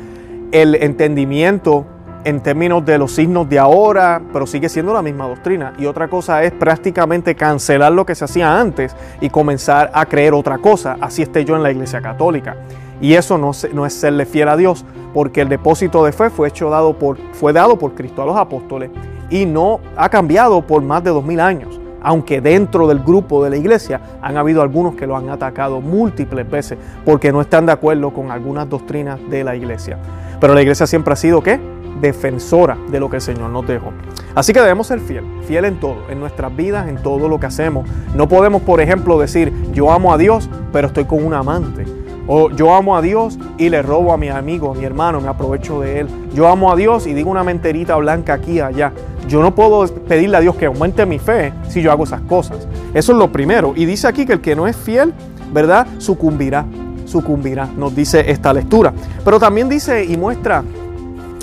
el 0.53 0.75
entendimiento 0.77 1.87
en 2.25 2.41
términos 2.41 2.85
de 2.85 2.99
los 2.99 3.13
signos 3.13 3.49
de 3.49 3.59
ahora, 3.59 4.21
pero 4.33 4.47
sigue 4.47 4.69
siendo 4.69 4.93
la 4.93 5.03
misma 5.03 5.29
doctrina. 5.29 5.75
Y 5.79 5.87
otra 5.87 6.09
cosa 6.09 6.43
es 6.43 6.53
prácticamente 6.53 7.35
cancelar 7.35 7.93
lo 7.93 8.05
que 8.05 8.15
se 8.15 8.25
hacía 8.25 8.59
antes 8.59 8.97
y 9.21 9.31
comenzar 9.31 9.91
a 9.95 10.07
creer 10.07 10.35
otra 10.35 10.59
cosa. 10.59 10.97
Así 11.01 11.23
esté 11.23 11.45
yo 11.45 11.55
en 11.57 11.63
la 11.63 11.71
Iglesia 11.71 12.01
Católica. 12.01 12.57
Y 13.01 13.15
eso 13.15 13.39
no, 13.39 13.53
no 13.73 13.87
es 13.87 13.95
serle 13.95 14.27
fiel 14.27 14.49
a 14.49 14.57
Dios, 14.57 14.85
porque 15.13 15.41
el 15.41 15.49
depósito 15.49 16.05
de 16.05 16.13
fe 16.13 16.31
fue, 16.31 16.51
dado 16.51 16.99
por, 16.99 17.19
fue 17.33 17.53
dado 17.53 17.79
por 17.79 17.95
Cristo 17.95 18.23
a 18.23 18.27
los 18.27 18.37
apóstoles 18.37 18.91
y 19.31 19.45
no 19.47 19.81
ha 19.97 20.09
cambiado 20.09 20.63
por 20.63 20.83
más 20.83 21.03
de 21.03 21.11
dos 21.11 21.25
mil 21.25 21.41
años 21.41 21.81
aunque 22.07 22.41
dentro 22.41 22.87
del 22.87 23.01
grupo 23.01 23.43
de 23.43 23.51
la 23.51 23.57
iglesia 23.57 24.01
han 24.23 24.37
habido 24.37 24.63
algunos 24.63 24.95
que 24.95 25.09
lo 25.09 25.17
han 25.17 25.29
atacado 25.29 25.81
múltiples 25.81 26.49
veces 26.49 26.79
porque 27.05 27.33
no 27.33 27.41
están 27.41 27.67
de 27.67 27.73
acuerdo 27.73 28.13
con 28.13 28.31
algunas 28.31 28.69
doctrinas 28.69 29.19
de 29.29 29.43
la 29.43 29.57
iglesia. 29.57 29.99
Pero 30.41 30.55
la 30.55 30.63
iglesia 30.63 30.87
siempre 30.87 31.15
ha 31.15 31.17
sido 31.17 31.43
¿qué? 31.43 31.59
defensora 32.01 32.79
de 32.91 33.01
lo 33.01 33.11
que 33.11 33.17
el 33.17 33.23
Señor 33.23 33.51
nos 33.51 33.67
dejó. 33.67 33.93
Así 34.37 34.53
que 34.53 34.61
debemos 34.61 34.87
ser 34.87 35.01
fiel, 35.01 35.25
fiel 35.49 35.65
en 35.65 35.81
todo, 35.81 35.97
en 36.09 36.21
nuestras 36.21 36.55
vidas, 36.55 36.87
en 36.89 37.03
todo 37.03 37.29
lo 37.29 37.41
que 37.41 37.47
hacemos. 37.47 37.89
No 38.15 38.29
podemos, 38.29 38.63
por 38.63 38.81
ejemplo, 38.81 39.19
decir, 39.19 39.53
yo 39.73 39.91
amo 39.91 40.13
a 40.13 40.19
Dios, 40.19 40.49
pero 40.73 40.87
estoy 40.87 41.07
con 41.07 41.25
un 41.25 41.35
amante. 41.35 41.87
O 42.27 42.51
yo 42.51 42.75
amo 42.75 42.97
a 42.97 43.03
Dios 43.03 43.39
y 43.57 43.69
le 43.69 43.83
robo 43.83 44.13
a 44.13 44.17
mi 44.17 44.29
amigo, 44.29 44.73
a 44.73 44.75
mi 44.75 44.85
hermano, 44.85 45.21
me 45.21 45.29
aprovecho 45.29 45.81
de 45.81 46.01
él. 46.01 46.09
Yo 46.35 46.49
amo 46.49 46.73
a 46.73 46.77
Dios 46.77 47.07
y 47.07 47.15
digo 47.15 47.31
una 47.31 47.45
menterita 47.45 47.97
blanca 47.97 48.35
aquí 48.35 48.53
y 48.53 48.61
allá. 48.61 48.93
Yo 49.29 49.43
no 49.43 49.55
puedo 49.55 49.87
pedirle 50.05 50.37
a 50.37 50.41
Dios 50.41 50.57
que 50.57 50.67
aumente 50.67 51.07
mi 51.07 51.19
fe 51.19 51.53
si 51.69 51.83
yo 51.83 51.93
hago 51.93 52.05
esas 52.05 52.21
cosas. 52.23 52.67
Eso 52.95 53.13
es 53.13 53.19
lo 53.19 53.31
primero. 53.31 53.75
Y 53.77 53.85
dice 53.85 54.09
aquí 54.09 54.27
que 54.27 54.35
el 54.35 54.41
que 54.41 54.57
no 54.57 54.67
es 54.67 54.77
fiel, 54.77 55.13
¿verdad? 55.53 55.87
Sucumbirá, 55.99 56.65
sucumbirá, 57.05 57.69
nos 57.77 57.95
dice 57.95 58.31
esta 58.31 58.53
lectura. 58.53 58.93
Pero 59.25 59.39
también 59.39 59.69
dice 59.69 60.05
y 60.05 60.17
muestra 60.17 60.63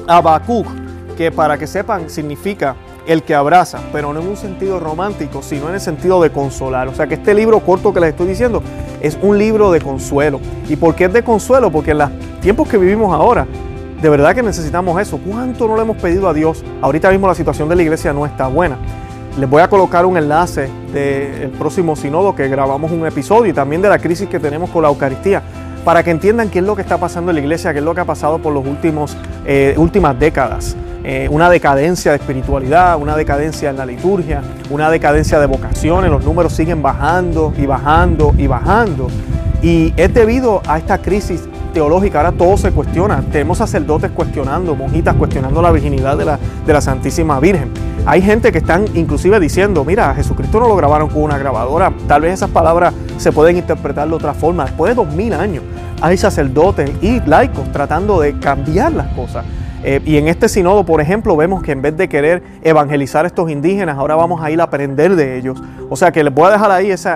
a 0.08 0.18
Habacuc, 0.18 0.68
que 1.18 1.32
para 1.32 1.58
que 1.58 1.68
sepan 1.68 2.10
significa 2.10 2.76
el 3.08 3.24
que 3.24 3.36
abraza, 3.36 3.80
pero 3.92 4.14
no 4.14 4.22
en 4.22 4.28
un 4.28 4.38
sentido 4.38 4.80
romántico, 4.80 5.42
sino 5.42 5.70
en 5.70 5.76
el 5.76 5.82
sentido 5.82 6.22
de 6.22 6.32
consolar. 6.32 6.88
O 6.88 6.96
sea 6.96 7.08
que 7.08 7.16
este 7.16 7.34
libro 7.34 7.60
corto 7.60 7.94
que 7.94 8.00
les 8.00 8.10
estoy 8.10 8.28
diciendo 8.28 8.62
es 9.02 9.18
un 9.22 9.38
libro 9.38 9.72
de 9.72 9.82
consuelo. 9.82 10.40
¿Y 10.70 10.76
por 10.76 10.96
qué 10.96 11.06
es 11.06 11.14
de 11.14 11.24
consuelo? 11.24 11.72
Porque 11.72 11.92
en 11.92 12.00
los 12.00 12.10
tiempos 12.42 12.68
que 12.68 12.78
vivimos 12.78 13.14
ahora, 13.14 13.48
De 14.02 14.10
verdad 14.10 14.36
que 14.36 14.44
necesitamos 14.44 15.00
eso. 15.00 15.18
¿Cuánto 15.18 15.66
no 15.66 15.78
le 15.78 15.84
hemos 15.84 15.96
pedido 15.96 16.28
a 16.28 16.34
Dios? 16.34 16.62
Ahorita 16.82 17.10
mismo 17.10 17.26
la 17.26 17.36
situación 17.36 17.70
de 17.70 17.78
la 17.78 17.84
iglesia 17.84 18.12
no 18.12 18.26
está 18.26 18.48
buena. 18.48 18.78
Les 19.40 19.50
voy 19.50 19.62
a 19.62 19.70
colocar 19.70 20.06
un 20.06 20.18
enlace 20.18 20.70
del 20.92 21.52
próximo 21.52 21.96
sínodo 21.96 22.36
que 22.36 22.50
grabamos 22.50 22.92
un 22.92 23.08
episodio 23.08 23.52
y 23.52 23.54
también 23.54 23.82
de 23.82 23.88
la 23.88 24.00
crisis 24.00 24.28
que 24.28 24.42
tenemos 24.42 24.70
con 24.72 24.82
la 24.82 24.90
Eucaristía 24.90 25.42
para 25.86 26.04
que 26.04 26.12
entiendan 26.12 26.50
qué 26.50 26.60
es 26.60 26.66
lo 26.66 26.76
que 26.76 26.82
está 26.82 26.98
pasando 26.98 27.32
en 27.32 27.36
la 27.36 27.42
iglesia, 27.42 27.72
qué 27.72 27.80
es 27.80 27.86
lo 27.86 27.96
que 27.96 28.02
ha 28.02 28.06
pasado 28.06 28.40
por 28.40 28.54
las 28.54 29.16
eh, 29.46 29.74
últimas 29.78 30.20
décadas. 30.20 30.76
Eh, 31.06 31.28
una 31.30 31.50
decadencia 31.50 32.12
de 32.12 32.18
espiritualidad, 32.18 32.98
una 32.98 33.18
decadencia 33.18 33.70
en 33.70 33.78
la 33.78 33.86
liturgia, 33.86 34.42
una 34.70 34.90
decadencia 34.90 35.38
de 35.38 35.48
vocaciones, 35.48 36.10
los 36.10 36.24
números 36.24 36.54
siguen 36.54 36.82
bajando 36.82 37.54
y 37.58 37.66
bajando 37.66 38.34
y 38.38 38.48
bajando. 38.48 39.08
Y 39.62 39.94
es 39.98 40.14
debido 40.14 40.62
a 40.66 40.78
esta 40.78 41.00
crisis 41.00 41.44
teológica, 41.74 42.20
ahora 42.20 42.32
todo 42.32 42.56
se 42.56 42.72
cuestiona. 42.72 43.22
Tenemos 43.32 43.58
sacerdotes 43.58 44.12
cuestionando, 44.12 44.76
monjitas 44.76 45.16
cuestionando 45.16 45.62
la 45.62 45.72
virginidad 45.72 46.18
de 46.18 46.26
la, 46.26 46.40
de 46.66 46.74
la 46.74 46.80
Santísima 46.80 47.40
Virgen. 47.40 47.72
Hay 48.06 48.22
gente 48.22 48.52
que 48.52 48.60
están 48.60 48.86
inclusive 48.94 49.40
diciendo, 49.40 49.84
mira, 49.84 50.10
a 50.10 50.16
Jesucristo 50.16 50.60
no 50.60 50.68
lo 50.70 50.76
grabaron 50.76 51.10
con 51.10 51.24
una 51.24 51.38
grabadora. 51.38 51.92
Tal 52.08 52.22
vez 52.22 52.34
esas 52.36 52.50
palabras 52.50 52.94
se 53.18 53.32
pueden 53.32 53.58
interpretar 53.58 54.08
de 54.08 54.16
otra 54.16 54.34
forma. 54.34 54.66
Después 54.66 54.92
de 54.92 55.04
dos 55.04 55.14
mil 55.14 55.34
años 55.34 55.64
hay 56.02 56.18
sacerdotes 56.18 56.92
y 57.02 57.20
laicos 57.22 57.70
tratando 57.72 58.20
de 58.22 58.38
cambiar 58.40 58.94
las 58.94 59.08
cosas. 59.08 59.46
Eh, 59.84 60.02
y 60.06 60.18
en 60.18 60.28
este 60.28 60.48
sinodo, 60.48 60.86
por 60.86 61.02
ejemplo, 61.02 61.36
vemos 61.36 61.62
que 61.62 61.74
en 61.74 61.82
vez 61.82 61.98
de 61.98 62.08
querer 62.08 62.42
evangelizar 62.64 63.26
a 63.26 63.28
estos 63.28 63.50
indígenas, 63.52 63.98
ahora 63.98 64.16
vamos 64.16 64.42
a 64.42 64.50
ir 64.50 64.62
a 64.62 64.64
aprender 64.64 65.16
de 65.16 65.38
ellos. 65.38 65.62
O 65.90 65.96
sea 65.96 66.12
que 66.12 66.24
les 66.24 66.34
voy 66.34 66.48
a 66.48 66.52
dejar 66.52 66.72
ahí 66.72 66.90
ese, 66.90 67.12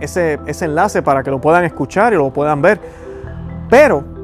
ese 0.00 0.64
enlace 0.64 1.02
para 1.02 1.22
que 1.22 1.30
lo 1.30 1.40
puedan 1.40 1.64
escuchar 1.64 2.12
y 2.12 2.16
lo 2.16 2.30
puedan 2.30 2.62
ver. 2.62 2.80
Pero 3.68 4.15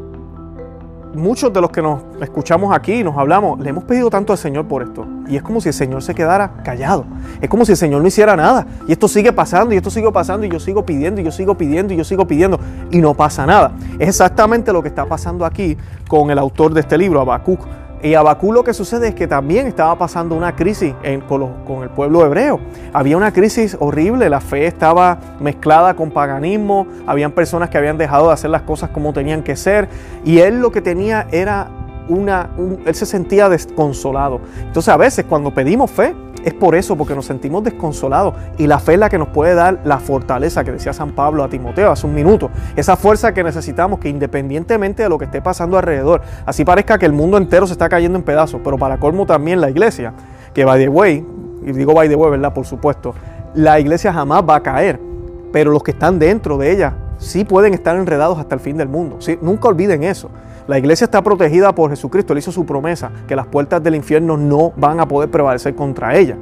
muchos 1.15 1.53
de 1.53 1.61
los 1.61 1.71
que 1.71 1.83
nos 1.83 2.01
escuchamos 2.21 2.75
aquí 2.75 2.95
y 2.95 3.05
nos 3.05 3.17
hablamos, 3.17 3.61
le 3.61 3.71
hemos 3.71 3.85
pedido 3.85 4.11
tanto 4.11 4.33
al 4.33 4.39
Señor 4.39 4.67
por 4.67 4.83
esto. 4.83 5.07
Y 5.29 5.37
es 5.37 5.43
como 5.43 5.61
si 5.61 5.69
el 5.69 5.75
Señor 5.75 6.03
se 6.03 6.15
quedara 6.15 6.53
callado. 6.65 7.05
Es 7.41 7.49
como 7.49 7.65
si 7.65 7.73
el 7.73 7.79
Señor 7.79 8.03
no 8.03 8.09
hiciera 8.09 8.37
nada. 8.37 8.67
Y 8.87 8.93
esto 8.93 9.09
sigue 9.09 9.33
pasando, 9.33 9.75
y 9.75 9.77
esto 9.77 9.91
sigue 9.91 10.11
pasando, 10.11 10.47
y 10.47 10.51
yo 10.51 10.61
sigo 10.61 10.85
pidiendo, 10.85 11.21
y 11.21 11.25
yo 11.25 11.31
sigo 11.31 11.57
pidiendo, 11.57 11.95
y 11.95 11.97
yo 11.97 12.05
sigo 12.05 12.27
pidiendo, 12.27 12.59
y 12.91 12.99
no 12.99 13.15
pasa 13.15 13.47
nada. 13.47 13.73
Es 13.99 14.09
exactamente 14.09 14.73
lo 14.73 14.83
que 14.83 14.89
está 14.89 15.07
pasando 15.07 15.45
aquí 15.45 15.77
con 16.09 16.31
el 16.31 16.39
autor 16.39 16.75
de 16.75 16.81
este 16.81 16.99
libro, 16.99 17.21
Habacuc. 17.21 17.61
Y 18.03 18.15
Abacú 18.15 18.53
lo 18.53 18.65
que 18.65 18.75
sucede 18.75 19.09
es 19.09 19.15
que 19.15 19.29
también 19.29 19.69
estaba 19.69 19.97
pasando 19.97 20.35
una 20.35 20.57
crisis 20.57 20.93
con, 21.29 21.83
el 21.85 21.91
pueblo 21.91 22.27
hebreo. 22.27 22.59
Había 22.93 23.17
una 23.17 23.33
crisis 23.33 23.77
horrible, 23.79 24.29
la 24.29 24.41
fe 24.41 24.67
estaba 24.67 25.19
mezclada 25.39 25.95
con 25.95 26.11
paganismo, 26.11 26.87
habían 27.07 27.31
personas 27.31 27.71
que 27.71 27.79
habían 27.79 27.99
dejado 27.99 28.27
de 28.29 28.35
hacer 28.35 28.51
las 28.51 28.63
cosas 28.63 28.91
como 28.91 29.13
tenían 29.13 29.43
que 29.45 29.55
ser 29.55 29.89
y 30.25 30.39
él 30.39 30.61
lo 30.61 30.73
que 30.73 30.81
tenía 30.81 31.29
era 31.31 31.69
una, 32.09 32.51
él 32.85 32.95
se 32.95 33.07
sentía 33.07 33.49
desconsolado. 33.49 34.41
Entonces 34.59 34.93
a 34.93 34.97
veces 34.97 35.25
cuando 35.29 35.55
pedimos 35.55 35.89
fe, 35.89 36.13
es 36.45 36.55
por 36.55 36.75
eso, 36.75 36.97
porque 36.97 37.15
nos 37.15 37.27
sentimos 37.27 37.65
desconsolados. 37.65 38.35
Y 38.59 38.67
la 38.67 38.79
fe 38.79 38.95
es 38.95 38.99
la 38.99 39.09
que 39.09 39.19
nos 39.19 39.29
puede 39.29 39.55
dar 39.55 39.81
la 39.85 39.99
fortaleza 39.99 40.65
que 40.65 40.73
decía 40.73 40.93
San 40.93 41.13
Pablo 41.13 41.45
a 41.45 41.49
Timoteo 41.49 41.91
hace 41.91 42.07
un 42.07 42.15
minuto. 42.15 42.51
Esa 42.77 42.97
fuerza 42.97 43.33
que 43.33 43.43
necesitamos 43.45 43.99
que 43.99 44.09
independientemente 44.09 45.03
de 45.03 45.09
lo 45.09 45.19
que 45.19 45.27
esté 45.27 45.41
pasando 45.41 45.77
alrededor, 45.77 46.23
así 46.47 46.65
parezca 46.65 46.99
que 46.99 47.07
el 47.07 47.13
mundo 47.13 47.37
entero 47.37 47.67
se 47.67 47.73
está 47.73 47.89
cayendo 47.89 48.19
en 48.19 48.25
pedazos, 48.25 48.61
pero 48.63 48.79
para 48.79 48.99
colmo 48.99 49.27
también 49.27 49.61
la 49.61 49.71
iglesia, 49.71 50.13
que 50.55 50.65
by 50.65 50.81
the 50.81 50.89
way, 50.89 51.25
y 51.65 51.73
digo 51.73 51.95
by 51.95 52.09
the 52.09 52.17
way, 52.17 52.31
¿verdad? 52.31 52.53
Por 52.53 52.67
supuesto, 52.67 53.15
la 53.55 53.79
iglesia 53.79 54.13
jamás 54.13 54.43
va 54.49 54.57
a 54.57 54.63
caer, 54.63 54.99
pero 55.53 55.71
los 55.71 55.83
que 55.83 55.93
están 55.93 56.19
dentro 56.19 56.59
de 56.59 56.73
ella 56.73 56.95
sí 57.19 57.45
pueden 57.45 57.75
estar 57.75 57.97
enredados 57.97 58.39
hasta 58.39 58.55
el 58.55 58.61
fin 58.61 58.77
del 58.77 58.89
mundo. 58.89 59.17
¿sí? 59.21 59.39
Nunca 59.41 59.69
olviden 59.69 60.03
eso. 60.03 60.31
La 60.69 60.79
iglesia 60.79 61.07
está 61.07 61.23
protegida 61.23 61.75
por 61.75 61.91
Jesucristo, 61.91 62.33
él 62.33 62.39
hizo 62.39 62.53
su 62.53 62.65
promesa, 62.65 63.11
que 63.27 63.35
las 63.35 63.47
puertas 63.47 63.83
del 63.83 63.97
infierno 63.97 64.37
no 64.37 64.73
van 64.77 65.01
a 65.01 65.09
poder 65.09 65.29
prevalecer 65.29 65.75
contra 65.75 66.17
ella. 66.17 66.37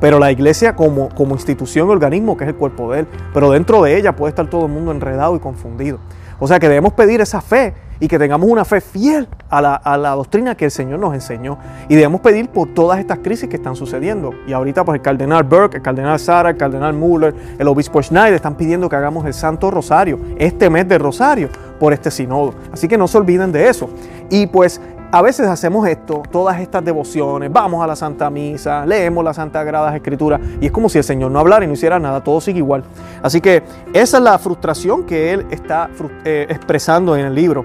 Pero 0.00 0.18
la 0.18 0.30
iglesia 0.30 0.76
como, 0.76 1.08
como 1.08 1.34
institución, 1.34 1.88
organismo, 1.88 2.36
que 2.36 2.44
es 2.44 2.50
el 2.50 2.56
cuerpo 2.56 2.92
de 2.92 3.00
él, 3.00 3.06
pero 3.32 3.50
dentro 3.50 3.82
de 3.82 3.96
ella 3.96 4.14
puede 4.14 4.30
estar 4.30 4.50
todo 4.50 4.66
el 4.66 4.72
mundo 4.72 4.92
enredado 4.92 5.34
y 5.34 5.38
confundido. 5.38 5.98
O 6.44 6.46
sea 6.46 6.60
que 6.60 6.68
debemos 6.68 6.92
pedir 6.92 7.22
esa 7.22 7.40
fe 7.40 7.72
y 7.98 8.06
que 8.06 8.18
tengamos 8.18 8.46
una 8.50 8.66
fe 8.66 8.82
fiel 8.82 9.26
a 9.48 9.62
la, 9.62 10.10
doctrina 10.10 10.54
que 10.54 10.66
el 10.66 10.70
Señor 10.70 10.98
nos 10.98 11.14
enseñó. 11.14 11.56
Y 11.88 11.94
debemos 11.94 12.20
pedir 12.20 12.50
por 12.50 12.74
todas 12.74 12.98
estas 12.98 13.20
crisis 13.20 13.48
que 13.48 13.56
están 13.56 13.74
sucediendo. 13.74 14.34
Y 14.46 14.52
ahorita 14.52 14.84
pues 14.84 14.96
el 14.96 15.00
cardenal 15.00 15.44
Burke, 15.44 15.78
el 15.78 15.82
cardenal 15.82 16.18
Sara, 16.18 16.50
el 16.50 16.58
cardenal 16.58 16.92
Muller, 16.92 17.34
el 17.58 17.66
obispo 17.66 18.02
Schneider 18.02 18.34
están 18.34 18.58
pidiendo 18.58 18.90
que 18.90 18.96
hagamos 18.96 19.24
el 19.24 19.32
Santo 19.32 19.70
Rosario, 19.70 20.18
este 20.36 20.68
mes 20.68 20.86
de 20.86 20.98
Rosario, 20.98 21.48
por 21.80 21.94
este 21.94 22.10
sinodo. 22.10 22.52
Así 22.70 22.88
que 22.88 22.98
no 22.98 23.08
se 23.08 23.16
olviden 23.16 23.50
de 23.50 23.66
eso. 23.70 23.88
Y 24.28 24.46
pues 24.46 24.82
a 25.14 25.22
veces 25.22 25.46
hacemos 25.46 25.86
esto, 25.86 26.24
todas 26.28 26.60
estas 26.60 26.84
devociones, 26.84 27.52
vamos 27.52 27.84
a 27.84 27.86
la 27.86 27.94
Santa 27.94 28.28
Misa, 28.30 28.84
leemos 28.84 29.24
las 29.24 29.36
Sagradas 29.36 29.94
Escrituras 29.94 30.40
y 30.60 30.66
es 30.66 30.72
como 30.72 30.88
si 30.88 30.98
el 30.98 31.04
Señor 31.04 31.30
no 31.30 31.38
hablara 31.38 31.64
y 31.64 31.68
no 31.68 31.74
hiciera 31.74 32.00
nada, 32.00 32.24
todo 32.24 32.40
sigue 32.40 32.58
igual. 32.58 32.82
Así 33.22 33.40
que 33.40 33.62
esa 33.92 34.16
es 34.16 34.22
la 34.24 34.36
frustración 34.40 35.04
que 35.04 35.32
él 35.32 35.46
está 35.52 35.88
eh, 36.24 36.46
expresando 36.48 37.16
en 37.16 37.26
el 37.26 37.32
libro. 37.32 37.64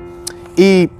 ¿Y 0.55 0.91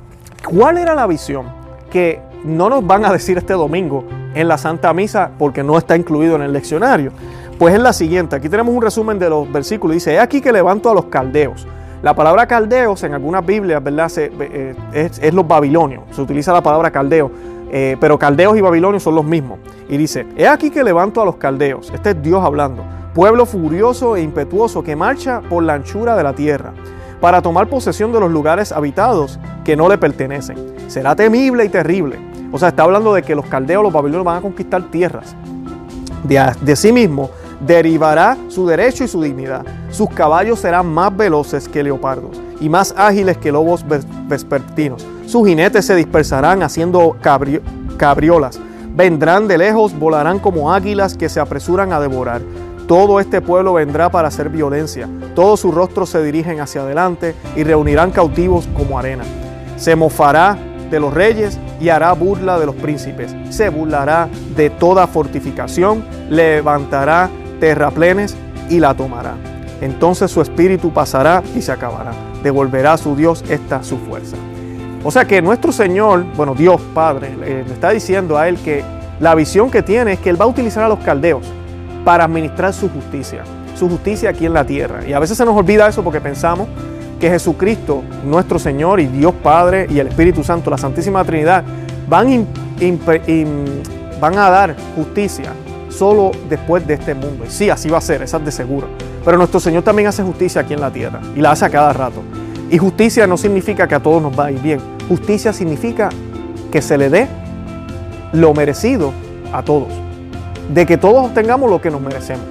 cuál 0.44 0.80
era 0.80 0.96
la 0.96 1.06
visión? 1.06 1.46
Que 1.92 2.20
no 2.44 2.68
nos 2.68 2.84
van 2.84 3.06
a 3.06 3.14
decir 3.14 3.38
este 3.38 3.54
domingo 3.54 4.06
en 4.34 4.48
la 4.48 4.58
Santa 4.58 4.92
Misa 4.92 5.30
porque 5.38 5.62
no 5.62 5.78
está 5.78 5.96
incluido 5.96 6.36
en 6.36 6.42
el 6.42 6.52
leccionario. 6.52 7.12
Pues 7.60 7.76
es 7.76 7.80
la 7.80 7.94
siguiente, 7.94 8.36
aquí 8.36 8.50
tenemos 8.50 8.74
un 8.74 8.82
resumen 8.82 9.20
de 9.20 9.30
los 9.30 9.52
versículos. 9.52 9.94
Dice, 9.94 10.14
he 10.14 10.20
aquí 10.20 10.42
que 10.42 10.52
levanto 10.52 10.90
a 10.90 10.96
los 10.96 11.06
caldeos. 11.06 11.68
La 12.02 12.16
palabra 12.16 12.48
caldeos 12.48 13.04
en 13.04 13.14
algunas 13.14 13.46
Biblias, 13.46 13.84
¿verdad? 13.84 14.12
Eh, 14.18 14.76
es, 14.94 15.34
los 15.34 15.48
babilonios. 15.48 16.04
Se 16.12 16.22
utiliza 16.22 16.54
la 16.54 16.62
palabra 16.62 16.92
caldeo, 16.92 17.30
eh, 17.72 17.98
pero 18.00 18.18
caldeos 18.18 18.58
y 18.58 18.62
babilonios 18.62 19.04
son 19.04 19.16
los 19.16 19.26
mismos. 19.26 19.60
Y 19.90 19.98
dice, 19.98 20.26
he 20.38 20.48
aquí 20.48 20.70
que 20.70 20.84
levanto 20.84 21.22
a 21.22 21.26
los 21.26 21.36
caldeos. 21.36 21.92
Este 21.94 22.12
es 22.12 22.22
Dios 22.22 22.44
hablando. 22.44 22.84
Pueblo 23.14 23.46
furioso 23.46 24.16
e 24.16 24.22
impetuoso 24.22 24.82
que 24.82 24.96
marcha 24.96 25.42
por 25.50 25.64
la 25.64 25.74
anchura 25.74 26.16
de 26.16 26.24
la 26.24 26.34
tierra 26.34 26.74
para 27.20 27.42
tomar 27.42 27.68
posesión 27.68 28.14
de 28.14 28.20
los 28.20 28.32
lugares 28.32 28.72
habitados 28.72 29.40
que 29.66 29.76
no 29.76 29.90
le 29.90 29.98
pertenecen. 29.98 30.58
Será 30.88 31.16
temible 31.16 31.66
y 31.66 31.70
terrible. 31.70 32.18
O 32.52 32.58
sea, 32.58 32.70
está 32.70 32.84
hablando 32.84 33.14
de 33.14 33.24
que 33.24 33.36
los 33.36 33.46
caldeos, 33.46 33.84
los 33.84 33.94
babilonios 33.94 34.26
van 34.26 34.38
a 34.38 34.42
conquistar 34.42 34.84
tierras. 34.84 35.36
De, 36.24 36.76
sí 36.76 36.92
mismo 36.92 37.30
derivará 37.66 38.38
su 38.48 38.68
derecho 38.68 39.04
y 39.04 39.08
su 39.08 39.22
dignidad. 39.22 39.66
Sus 39.92 40.10
caballos 40.10 40.60
serán 40.60 40.88
más 40.88 41.16
veloces 41.16 41.68
que 41.68 41.84
leopardos 41.84 42.40
y 42.60 42.70
más 42.70 42.94
ágiles 42.98 43.38
que 43.38 43.52
lobos 43.52 43.86
vespertinos. 44.28 45.06
Sus 45.26 45.48
jinetes 45.48 45.86
se 45.86 45.96
dispersarán 45.96 46.64
haciendo 46.64 47.16
cabriolas. 47.98 48.60
Vendrán 48.96 49.48
de 49.48 49.58
lejos, 49.58 49.98
volarán 49.98 50.40
como 50.40 50.74
águilas 50.74 51.16
que 51.16 51.30
se 51.30 51.40
apresuran 51.40 51.94
a 51.94 52.00
devorar. 52.00 52.42
Todo 52.88 53.20
este 53.20 53.40
pueblo 53.40 53.74
vendrá 53.74 54.10
para 54.10 54.30
hacer 54.30 54.50
violencia. 54.50 55.08
Todos 55.36 55.60
sus 55.60 55.74
rostros 55.74 56.10
se 56.10 56.24
dirigen 56.24 56.60
hacia 56.60 56.82
adelante 56.82 57.36
y 57.56 57.64
reunirán 57.64 58.12
cautivos 58.12 58.68
como 58.76 58.98
arena. 58.98 59.24
Se 59.78 59.96
mofará 59.96 60.58
de 60.90 61.00
los 61.00 61.14
reyes 61.14 61.60
y 61.80 61.90
hará 61.90 62.12
burla 62.14 62.60
de 62.60 62.66
los 62.66 62.76
príncipes. 62.76 63.34
Se 63.52 63.70
burlará 63.70 64.28
de 64.56 64.72
toda 64.72 65.06
fortificación, 65.06 66.04
levantará 66.30 67.30
terraplenes 67.60 68.36
y 68.70 68.80
la 68.80 68.94
tomará. 68.94 69.36
Entonces 69.82 70.32
su 70.32 70.42
espíritu 70.42 70.92
pasará 70.92 71.44
y 71.56 71.62
se 71.62 71.72
acabará. 71.72 72.12
Devolverá 72.44 72.94
a 72.94 72.98
su 72.98 73.16
Dios 73.16 73.44
esta 73.50 73.84
su 73.84 73.98
fuerza. 73.98 74.38
O 75.04 75.12
sea 75.12 75.26
que 75.26 75.42
nuestro 75.42 75.72
Señor, 75.72 76.26
bueno, 76.36 76.56
Dios 76.56 76.82
Padre, 76.94 77.36
le 77.38 77.62
está 77.62 77.92
diciendo 77.92 78.38
a 78.38 78.50
él 78.50 78.58
que 78.58 78.84
la 79.20 79.34
visión 79.36 79.72
que 79.72 79.82
tiene 79.82 80.14
es 80.14 80.20
que 80.20 80.30
él 80.30 80.40
va 80.40 80.46
a 80.46 80.50
utilizar 80.50 80.84
a 80.84 80.90
los 80.90 81.00
caldeos 81.00 81.46
para 82.04 82.26
administrar 82.26 82.74
su 82.74 82.90
justicia, 82.90 83.44
su 83.76 83.90
justicia 83.90 84.30
aquí 84.30 84.46
en 84.46 84.54
la 84.54 84.66
tierra. 84.66 85.06
Y 85.08 85.14
a 85.14 85.20
veces 85.20 85.38
se 85.38 85.46
nos 85.46 85.56
olvida 85.56 85.88
eso 85.88 86.04
porque 86.04 86.20
pensamos 86.20 86.68
que 87.20 87.30
Jesucristo, 87.30 88.04
nuestro 88.26 88.60
Señor 88.60 89.00
y 89.00 89.08
Dios 89.08 89.34
Padre 89.44 89.88
y 89.90 90.00
el 90.00 90.08
Espíritu 90.08 90.44
Santo, 90.44 90.70
la 90.70 90.78
Santísima 90.78 91.24
Trinidad, 91.24 91.64
van, 92.08 92.48
van 94.20 94.38
a 94.38 94.50
dar 94.50 94.76
justicia 94.96 95.52
solo 96.00 96.32
después 96.50 96.88
de 96.88 96.96
este 96.96 97.14
mundo. 97.14 97.46
Y 97.46 97.52
sí, 97.52 97.70
así 97.70 97.90
va 97.90 98.00
a 98.00 98.02
ser, 98.02 98.24
esa 98.24 98.38
es 98.38 98.46
de 98.46 98.52
seguro. 98.52 98.88
Pero 99.24 99.38
nuestro 99.38 99.60
Señor 99.60 99.84
también 99.84 100.08
hace 100.08 100.24
justicia 100.24 100.62
aquí 100.62 100.74
en 100.74 100.82
la 100.82 100.92
tierra 100.92 101.20
y 101.36 101.42
la 101.42 101.52
hace 101.52 101.66
a 101.66 101.70
cada 101.70 101.94
rato. 101.94 102.22
Y 102.70 102.78
justicia 102.78 103.28
no 103.28 103.38
significa 103.38 103.88
que 103.88 103.96
a 103.96 104.00
todos 104.00 104.22
nos 104.22 104.38
va 104.38 104.46
a 104.46 104.52
ir 104.52 104.62
bien. 104.62 104.80
Justicia 105.08 105.54
significa 105.54 106.10
que 106.72 106.82
se 106.82 106.98
le 106.98 107.10
dé 107.10 107.28
lo 108.34 108.54
merecido 108.54 109.12
a 109.52 109.62
todos 109.62 110.10
de 110.70 110.86
que 110.86 110.98
todos 110.98 111.26
obtengamos 111.26 111.70
lo 111.70 111.82
que 111.82 111.92
nos 111.92 112.00
merecemos. 112.00 112.46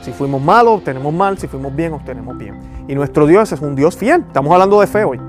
Si 0.00 0.12
fuimos 0.12 0.40
malos, 0.40 0.78
obtenemos 0.78 1.12
mal, 1.12 1.38
si 1.38 1.48
fuimos 1.48 1.74
bien, 1.74 1.92
obtenemos 1.92 2.36
bien. 2.38 2.58
Y 2.86 2.94
nuestro 2.94 3.26
Dios 3.26 3.50
es 3.52 3.60
un 3.60 3.74
Dios 3.74 3.96
fiel. 3.96 4.22
Estamos 4.26 4.52
hablando 4.52 4.80
de 4.80 4.86
fe 4.86 5.04
hoy. 5.04 5.20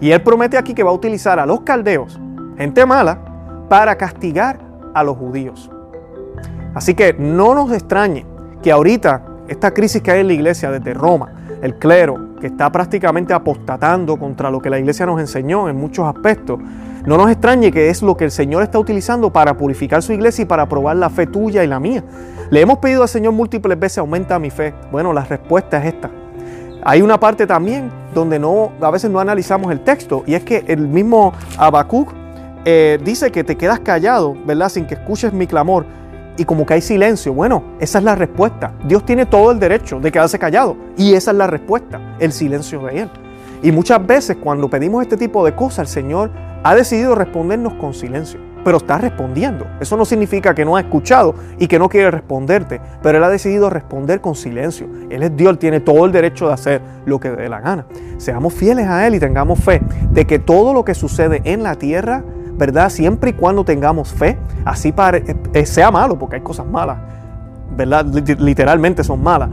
Y 0.00 0.10
Él 0.10 0.22
promete 0.22 0.58
aquí 0.58 0.74
que 0.74 0.82
va 0.82 0.90
a 0.90 0.94
utilizar 0.94 1.38
a 1.38 1.46
los 1.46 1.60
caldeos, 1.60 2.20
gente 2.58 2.84
mala, 2.84 3.18
para 3.68 3.96
castigar 3.96 4.58
a 4.92 5.02
los 5.02 5.16
judíos. 5.16 5.70
Así 6.74 6.94
que 6.94 7.14
no 7.14 7.54
nos 7.54 7.72
extrañe 7.72 8.26
que 8.62 8.72
ahorita 8.72 9.22
esta 9.48 9.72
crisis 9.72 10.02
que 10.02 10.10
hay 10.10 10.20
en 10.20 10.26
la 10.26 10.32
iglesia 10.32 10.70
desde 10.70 10.94
Roma, 10.94 11.32
el 11.62 11.76
clero, 11.76 12.34
que 12.40 12.48
está 12.48 12.70
prácticamente 12.70 13.32
apostatando 13.32 14.18
contra 14.18 14.50
lo 14.50 14.60
que 14.60 14.70
la 14.70 14.78
iglesia 14.78 15.06
nos 15.06 15.20
enseñó 15.20 15.68
en 15.68 15.76
muchos 15.76 16.06
aspectos, 16.06 16.58
no 17.06 17.16
nos 17.16 17.30
extrañe 17.30 17.70
que 17.70 17.90
es 17.90 18.02
lo 18.02 18.16
que 18.16 18.24
el 18.24 18.30
Señor 18.30 18.62
está 18.62 18.78
utilizando 18.78 19.32
para 19.32 19.56
purificar 19.56 20.02
su 20.02 20.12
iglesia 20.12 20.42
y 20.42 20.46
para 20.46 20.66
probar 20.68 20.96
la 20.96 21.10
fe 21.10 21.26
tuya 21.26 21.62
y 21.62 21.66
la 21.66 21.78
mía. 21.78 22.02
Le 22.50 22.60
hemos 22.60 22.78
pedido 22.78 23.02
al 23.02 23.08
Señor 23.08 23.34
múltiples 23.34 23.78
veces, 23.78 23.98
aumenta 23.98 24.38
mi 24.38 24.50
fe. 24.50 24.74
Bueno, 24.90 25.12
la 25.12 25.24
respuesta 25.24 25.78
es 25.78 25.94
esta. 25.94 26.10
Hay 26.82 27.02
una 27.02 27.18
parte 27.18 27.46
también 27.46 27.90
donde 28.14 28.38
no, 28.38 28.72
a 28.80 28.90
veces 28.90 29.10
no 29.10 29.20
analizamos 29.20 29.70
el 29.72 29.80
texto 29.80 30.22
y 30.26 30.34
es 30.34 30.44
que 30.44 30.64
el 30.66 30.86
mismo 30.88 31.32
Habacuc 31.56 32.12
eh, 32.64 32.98
dice 33.02 33.30
que 33.30 33.44
te 33.44 33.56
quedas 33.56 33.80
callado, 33.80 34.34
¿verdad? 34.46 34.68
Sin 34.68 34.86
que 34.86 34.94
escuches 34.94 35.32
mi 35.32 35.46
clamor 35.46 35.86
y 36.36 36.44
como 36.44 36.66
que 36.66 36.74
hay 36.74 36.80
silencio. 36.80 37.32
Bueno, 37.32 37.62
esa 37.80 37.98
es 37.98 38.04
la 38.04 38.14
respuesta. 38.14 38.72
Dios 38.86 39.04
tiene 39.04 39.26
todo 39.26 39.52
el 39.52 39.58
derecho 39.58 40.00
de 40.00 40.10
quedarse 40.10 40.38
callado 40.38 40.76
y 40.96 41.14
esa 41.14 41.30
es 41.30 41.36
la 41.36 41.46
respuesta, 41.46 42.16
el 42.18 42.32
silencio 42.32 42.80
de 42.80 43.02
Él. 43.02 43.10
Y 43.62 43.72
muchas 43.72 44.06
veces 44.06 44.36
cuando 44.42 44.68
pedimos 44.68 45.02
este 45.02 45.16
tipo 45.16 45.44
de 45.44 45.54
cosas, 45.54 45.80
el 45.80 45.88
Señor 45.88 46.30
ha 46.62 46.74
decidido 46.74 47.14
respondernos 47.14 47.74
con 47.74 47.94
silencio, 47.94 48.38
pero 48.62 48.78
está 48.78 48.98
respondiendo. 48.98 49.66
Eso 49.80 49.96
no 49.96 50.04
significa 50.04 50.54
que 50.54 50.64
no 50.64 50.76
ha 50.76 50.80
escuchado 50.80 51.34
y 51.58 51.66
que 51.66 51.78
no 51.78 51.88
quiere 51.88 52.10
responderte, 52.10 52.80
pero 53.02 53.18
Él 53.18 53.24
ha 53.24 53.30
decidido 53.30 53.70
responder 53.70 54.20
con 54.20 54.34
silencio. 54.34 54.86
Él 55.08 55.22
es 55.22 55.36
Dios, 55.36 55.58
tiene 55.58 55.80
todo 55.80 56.04
el 56.04 56.12
derecho 56.12 56.48
de 56.48 56.54
hacer 56.54 56.82
lo 57.06 57.20
que 57.20 57.30
dé 57.30 57.48
la 57.48 57.60
gana. 57.60 57.86
Seamos 58.18 58.52
fieles 58.52 58.86
a 58.86 59.06
Él 59.06 59.14
y 59.14 59.20
tengamos 59.20 59.58
fe 59.60 59.80
de 60.10 60.26
que 60.26 60.38
todo 60.38 60.74
lo 60.74 60.84
que 60.84 60.94
sucede 60.94 61.40
en 61.44 61.62
la 61.62 61.76
tierra 61.76 62.22
¿verdad? 62.56 62.88
Siempre 62.90 63.30
y 63.30 63.32
cuando 63.32 63.64
tengamos 63.64 64.12
fe, 64.12 64.38
así 64.64 64.94
eh, 65.52 65.66
sea 65.66 65.90
malo, 65.90 66.18
porque 66.18 66.36
hay 66.36 66.42
cosas 66.42 66.66
malas, 66.66 66.98
¿verdad? 67.76 68.06
Literalmente 68.38 69.04
son 69.04 69.22
malas. 69.22 69.50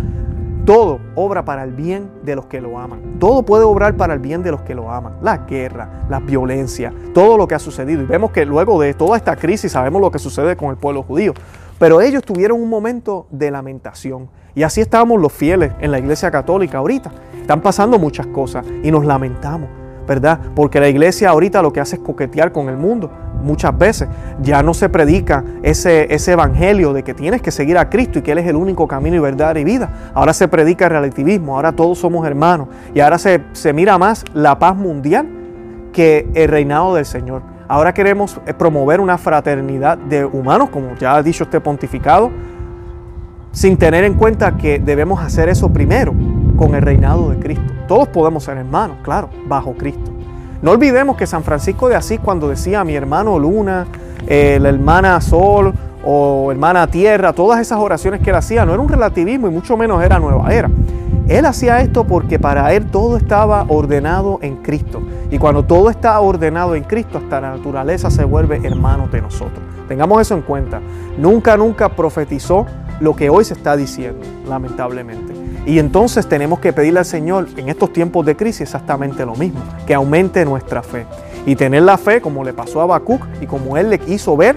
Todo 0.66 1.00
obra 1.16 1.44
para 1.44 1.64
el 1.64 1.72
bien 1.72 2.12
de 2.24 2.36
los 2.36 2.46
que 2.46 2.62
lo 2.62 2.78
aman. 2.78 3.18
Todo 3.20 3.44
puede 3.44 3.64
obrar 3.64 3.98
para 3.98 4.14
el 4.14 4.20
bien 4.20 4.44
de 4.44 4.52
los 4.52 4.62
que 4.62 4.76
lo 4.76 4.92
aman. 4.92 5.14
La 5.22 5.40
guerra, 5.40 6.06
la 6.08 6.20
violencia, 6.20 6.94
todo 7.16 7.36
lo 7.36 7.48
que 7.48 7.56
ha 7.56 7.60
sucedido. 7.60 8.04
Y 8.04 8.06
vemos 8.06 8.32
que 8.32 8.46
luego 8.46 8.80
de 8.80 8.94
toda 8.94 9.18
esta 9.18 9.36
crisis 9.36 9.72
sabemos 9.72 10.02
lo 10.02 10.12
que 10.12 10.20
sucede 10.20 10.56
con 10.56 10.70
el 10.70 10.78
pueblo 10.78 11.02
judío. 11.02 11.34
Pero 11.80 12.00
ellos 12.00 12.24
tuvieron 12.24 12.62
un 12.62 12.70
momento 12.70 13.26
de 13.32 13.50
lamentación. 13.50 14.30
Y 14.54 14.62
así 14.62 14.82
estamos 14.82 15.20
los 15.20 15.34
fieles 15.34 15.74
en 15.80 15.90
la 15.90 15.98
iglesia 15.98 16.30
católica 16.30 16.78
ahorita. 16.78 17.12
Están 17.42 17.62
pasando 17.62 17.98
muchas 17.98 18.28
cosas 18.28 18.64
y 18.84 18.92
nos 18.92 19.04
lamentamos. 19.04 19.81
¿Verdad? 20.08 20.40
Porque 20.56 20.80
la 20.80 20.90
iglesia 20.90 21.30
ahorita 21.30 21.62
lo 21.62 21.72
que 21.72 21.80
hace 21.80 21.98
es 21.98 22.02
coquetear 22.02 22.52
con 22.52 22.70
el 22.70 22.78
mundo 22.78 23.10
muchas 23.44 23.78
veces. 23.78 24.08
Ya 24.42 24.64
no 24.64 24.74
se 24.74 24.90
predica 24.90 25.44
ese, 25.64 26.14
ese 26.14 26.34
evangelio 26.34 26.94
de 26.94 27.04
que 27.04 27.14
tienes 27.14 27.42
que 27.42 27.52
seguir 27.52 27.78
a 27.78 27.90
Cristo 27.90 28.20
y 28.20 28.22
que 28.22 28.32
Él 28.32 28.38
es 28.38 28.48
el 28.48 28.56
único 28.56 28.88
camino 28.88 29.16
y 29.16 29.20
verdad 29.20 29.56
y 29.56 29.64
vida. 29.64 30.12
Ahora 30.14 30.34
se 30.34 30.48
predica 30.48 30.86
el 30.86 30.92
relativismo, 30.92 31.56
ahora 31.56 31.72
todos 31.72 31.98
somos 31.98 32.26
hermanos 32.26 32.68
y 32.94 33.00
ahora 33.00 33.18
se, 33.18 33.42
se 33.54 33.74
mira 33.74 33.98
más 33.98 34.24
la 34.34 34.58
paz 34.60 34.76
mundial 34.76 35.28
que 35.94 36.30
el 36.34 36.50
reinado 36.50 36.96
del 36.96 37.06
Señor. 37.06 37.42
Ahora 37.68 37.94
queremos 37.94 38.40
eh, 38.46 38.54
promover 38.54 39.00
una 39.00 39.18
fraternidad 39.18 39.98
de 39.98 40.26
humanos, 40.26 40.70
como 40.70 40.96
ya 40.96 41.16
ha 41.16 41.24
dicho 41.24 41.46
este 41.46 41.60
pontificado, 41.62 42.32
sin 43.52 43.78
tener 43.78 44.04
en 44.04 44.14
cuenta 44.14 44.58
que 44.58 44.80
debemos 44.80 45.22
hacer 45.22 45.50
eso 45.50 45.72
primero 45.72 46.14
con 46.62 46.76
el 46.76 46.84
reinado 46.84 47.32
de 47.32 47.40
Cristo. 47.40 47.74
Todos 47.88 48.08
podemos 48.10 48.44
ser 48.44 48.56
hermanos, 48.58 48.98
claro, 49.02 49.30
bajo 49.48 49.74
Cristo. 49.74 50.12
No 50.62 50.70
olvidemos 50.70 51.18
que 51.18 51.26
San 51.26 51.44
Francisco 51.44 51.90
de 51.90 51.96
Asís 51.96 52.20
cuando 52.20 52.48
decía 52.50 52.84
mi 52.84 52.94
hermano 52.94 53.40
Luna, 53.40 53.88
eh, 54.28 54.60
la 54.62 54.70
hermana 54.70 55.20
Sol 55.22 55.74
o 56.04 56.52
hermana 56.52 56.86
Tierra, 56.86 57.34
todas 57.34 57.60
esas 57.60 57.80
oraciones 57.80 58.22
que 58.22 58.30
él 58.30 58.36
hacía, 58.36 58.64
no 58.64 58.74
era 58.74 58.82
un 58.84 58.90
relativismo 58.90 59.48
y 59.48 59.50
mucho 59.50 59.76
menos 59.76 60.04
era 60.04 60.20
nueva 60.20 60.54
era. 60.54 60.70
Él 61.28 61.48
hacía 61.48 61.82
esto 61.82 62.04
porque 62.04 62.38
para 62.38 62.72
él 62.74 62.86
todo 62.92 63.18
estaba 63.18 63.66
ordenado 63.68 64.38
en 64.44 64.58
Cristo. 64.58 65.02
Y 65.32 65.40
cuando 65.40 65.66
todo 65.66 65.90
está 65.90 66.20
ordenado 66.20 66.76
en 66.76 66.84
Cristo, 66.84 67.18
hasta 67.18 67.42
la 67.42 67.56
naturaleza 67.56 68.12
se 68.12 68.24
vuelve 68.24 68.62
hermano 68.64 69.08
de 69.08 69.20
nosotros. 69.20 69.64
Tengamos 69.88 70.22
eso 70.22 70.36
en 70.36 70.44
cuenta. 70.44 70.80
Nunca, 71.18 71.58
nunca 71.58 71.90
profetizó 71.90 72.68
lo 73.00 73.16
que 73.16 73.32
hoy 73.32 73.46
se 73.46 73.56
está 73.56 73.76
diciendo, 73.76 74.20
lamentablemente. 74.48 75.41
Y 75.66 75.80
entonces 75.80 76.28
tenemos 76.28 76.60
que 76.60 76.74
pedirle 76.74 77.00
al 77.00 77.06
Señor 77.06 77.48
en 77.56 77.70
estos 77.70 77.94
tiempos 77.94 78.26
de 78.26 78.36
crisis 78.36 78.62
exactamente 78.62 79.26
lo 79.26 79.36
mismo, 79.36 79.62
que 79.86 79.94
aumente 79.94 80.44
nuestra 80.44 80.82
fe. 80.82 81.06
Y 81.46 81.56
tener 81.56 81.84
la 81.84 81.98
fe 81.98 82.22
como 82.22 82.44
le 82.44 82.54
pasó 82.54 82.82
a 82.82 82.84
Habacuc 82.84 83.26
y 83.42 83.48
como 83.48 83.78
él 83.78 83.90
le 83.90 84.02
hizo 84.08 84.36
ver 84.36 84.56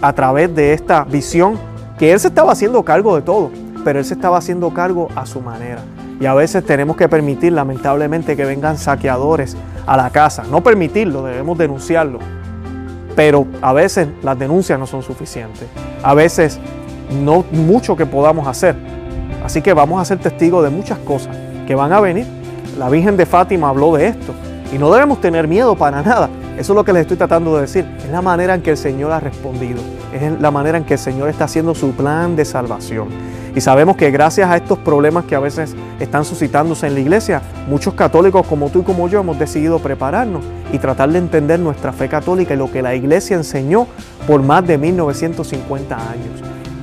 a 0.00 0.12
través 0.12 0.54
de 0.54 0.72
esta 0.72 1.04
visión, 1.04 1.58
que 1.98 2.12
él 2.12 2.20
se 2.20 2.28
estaba 2.28 2.52
haciendo 2.52 2.82
cargo 2.84 3.16
de 3.16 3.22
todo, 3.22 3.50
pero 3.84 3.98
él 3.98 4.04
se 4.04 4.14
estaba 4.14 4.38
haciendo 4.38 4.72
cargo 4.72 5.08
a 5.14 5.26
su 5.26 5.40
manera. 5.40 5.80
Y 6.20 6.26
a 6.26 6.34
veces 6.34 6.64
tenemos 6.64 6.96
que 6.96 7.08
permitir, 7.08 7.52
lamentablemente, 7.52 8.36
que 8.36 8.44
vengan 8.44 8.76
saqueadores 8.76 9.56
a 9.86 9.96
la 9.96 10.10
casa. 10.10 10.44
No 10.50 10.62
permitirlo, 10.62 11.22
debemos 11.22 11.56
denunciarlo. 11.58 12.18
Pero 13.14 13.46
a 13.62 13.72
veces 13.72 14.08
las 14.22 14.38
denuncias 14.38 14.78
no 14.78 14.86
son 14.86 15.02
suficientes. 15.02 15.68
A 16.02 16.14
veces 16.14 16.58
no 17.22 17.44
mucho 17.52 17.96
que 17.96 18.06
podamos 18.06 18.46
hacer. 18.46 18.76
Así 19.44 19.62
que 19.62 19.72
vamos 19.72 20.00
a 20.00 20.04
ser 20.04 20.18
testigos 20.18 20.64
de 20.64 20.70
muchas 20.70 20.98
cosas 20.98 21.36
que 21.66 21.74
van 21.74 21.92
a 21.92 22.00
venir. 22.00 22.26
La 22.78 22.88
Virgen 22.88 23.16
de 23.16 23.26
Fátima 23.26 23.68
habló 23.68 23.96
de 23.96 24.08
esto 24.08 24.32
y 24.72 24.78
no 24.78 24.92
debemos 24.92 25.20
tener 25.20 25.48
miedo 25.48 25.74
para 25.76 26.02
nada. 26.02 26.28
Eso 26.58 26.72
es 26.72 26.76
lo 26.76 26.84
que 26.84 26.92
les 26.92 27.02
estoy 27.02 27.16
tratando 27.16 27.54
de 27.54 27.62
decir. 27.62 27.86
Es 27.98 28.10
la 28.10 28.20
manera 28.20 28.54
en 28.54 28.62
que 28.62 28.70
el 28.70 28.76
Señor 28.76 29.12
ha 29.12 29.20
respondido. 29.20 29.80
Es 30.12 30.40
la 30.40 30.50
manera 30.50 30.78
en 30.78 30.84
que 30.84 30.94
el 30.94 31.00
Señor 31.00 31.28
está 31.28 31.44
haciendo 31.44 31.74
su 31.74 31.92
plan 31.92 32.36
de 32.36 32.44
salvación. 32.44 33.08
Y 33.54 33.60
sabemos 33.60 33.96
que 33.96 34.10
gracias 34.10 34.48
a 34.50 34.56
estos 34.56 34.78
problemas 34.78 35.24
que 35.24 35.34
a 35.34 35.40
veces 35.40 35.74
están 35.98 36.24
suscitándose 36.24 36.86
en 36.86 36.94
la 36.94 37.00
iglesia, 37.00 37.42
muchos 37.68 37.94
católicos 37.94 38.46
como 38.46 38.70
tú 38.70 38.80
y 38.80 38.82
como 38.82 39.08
yo 39.08 39.20
hemos 39.20 39.38
decidido 39.38 39.78
prepararnos 39.78 40.44
y 40.72 40.78
tratar 40.78 41.10
de 41.10 41.18
entender 41.18 41.58
nuestra 41.58 41.92
fe 41.92 42.08
católica 42.08 42.54
y 42.54 42.56
lo 42.56 42.70
que 42.70 42.82
la 42.82 42.94
iglesia 42.94 43.36
enseñó 43.36 43.86
por 44.26 44.42
más 44.42 44.66
de 44.66 44.78
1950 44.78 45.96
años 45.96 46.42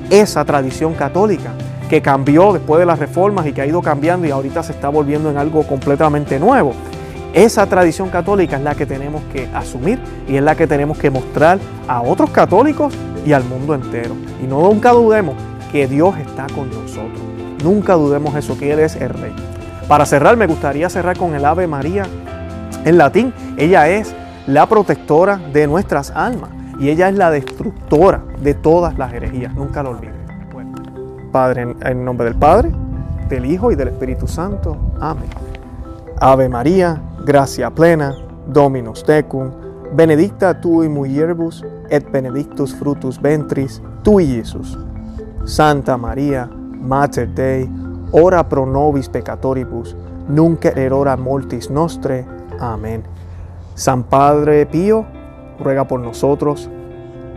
esa 0.10 0.44
tradición 0.46 0.94
católica 0.94 1.52
que 1.90 2.02
cambió 2.02 2.54
después 2.54 2.80
de 2.80 2.86
las 2.86 3.00
reformas 3.00 3.46
y 3.46 3.54
que 3.54 3.62
ha 3.62 3.66
ido 3.66 3.82
cambiando 3.82 4.28
y 4.28 4.32
ahorita 4.32 4.64
se 4.64 4.72
está 4.72 4.90
volviendo 4.90 5.30
en 5.30 5.38
algo 5.38 5.66
completamente 5.68 6.40
nuevo. 6.40 6.74
Esa 7.34 7.66
tradición 7.66 8.10
católica 8.10 8.56
es 8.56 8.64
la 8.64 8.76
que 8.76 8.86
tenemos 8.86 9.22
que 9.34 9.48
asumir 9.54 10.00
y 10.28 10.38
es 10.38 10.42
la 10.42 10.56
que 10.56 10.68
tenemos 10.68 10.98
que 10.98 11.10
mostrar 11.12 11.60
a 11.88 12.02
otros 12.02 12.30
católicos 12.30 12.94
y 13.26 13.34
al 13.34 13.44
mundo 13.44 13.76
entero. 13.76 14.16
Y 14.42 14.48
no 14.48 14.62
nunca 14.62 14.92
dudemos 14.92 15.36
que 15.72 15.86
Dios 15.88 16.18
está 16.18 16.48
con 16.56 16.70
nosotros. 16.70 17.20
Nunca 17.62 17.96
dudemos 17.96 18.36
eso, 18.36 18.58
que 18.58 18.72
Él 18.72 18.80
es 18.80 18.96
el 18.96 19.10
Rey. 19.10 19.34
Para 19.88 20.06
cerrar, 20.06 20.38
me 20.38 20.48
gustaría 20.48 20.90
cerrar 20.90 21.18
con 21.18 21.36
el 21.36 21.44
Ave 21.44 21.68
María 21.68 22.06
en 22.86 22.98
latín. 22.98 23.34
Ella 23.58 23.90
es 23.90 24.16
la 24.48 24.68
protectora 24.68 25.38
de 25.52 25.68
nuestras 25.68 26.12
almas 26.12 26.52
y 26.80 26.90
ella 26.90 27.10
es 27.10 27.16
la 27.16 27.32
destructora 27.32 28.24
de 28.42 28.54
todas 28.54 28.98
las 28.98 29.14
herejías. 29.14 29.54
Nunca 29.54 29.84
lo 29.84 29.92
olvides. 29.92 30.15
Padre, 31.36 31.76
en 31.82 32.06
nombre 32.06 32.30
del 32.30 32.40
Padre, 32.40 32.72
del 33.28 33.46
Hijo 33.46 33.70
y 33.70 33.76
del 33.76 33.90
Espíritu 33.90 34.26
Santo. 34.26 34.78
Amén. 35.02 35.28
Ave 36.22 36.48
María, 36.48 37.02
gracia 37.26 37.70
plena, 37.70 38.16
Dominus 38.48 39.04
tecum, 39.04 39.52
benedicta 39.92 40.62
tui 40.62 40.88
mulieribus 40.88 41.62
et 41.90 42.10
benedictus 42.10 42.74
frutus 42.74 43.22
ventris 43.22 43.82
tui, 44.02 44.28
Jesús. 44.28 44.80
Santa 45.44 45.98
María, 45.98 46.50
Mater 46.50 47.28
Dei, 47.28 47.70
ora 48.14 48.48
pro 48.48 48.66
nobis 48.66 49.10
peccatoribus, 49.10 49.94
nunc 50.30 50.64
erora 50.64 51.18
mortis 51.18 51.70
nostre. 51.70 52.26
Amén. 52.62 53.04
San 53.74 54.04
Padre 54.04 54.66
Pío, 54.68 55.06
ruega 55.60 55.84
por 55.86 56.00
nosotros. 56.00 56.70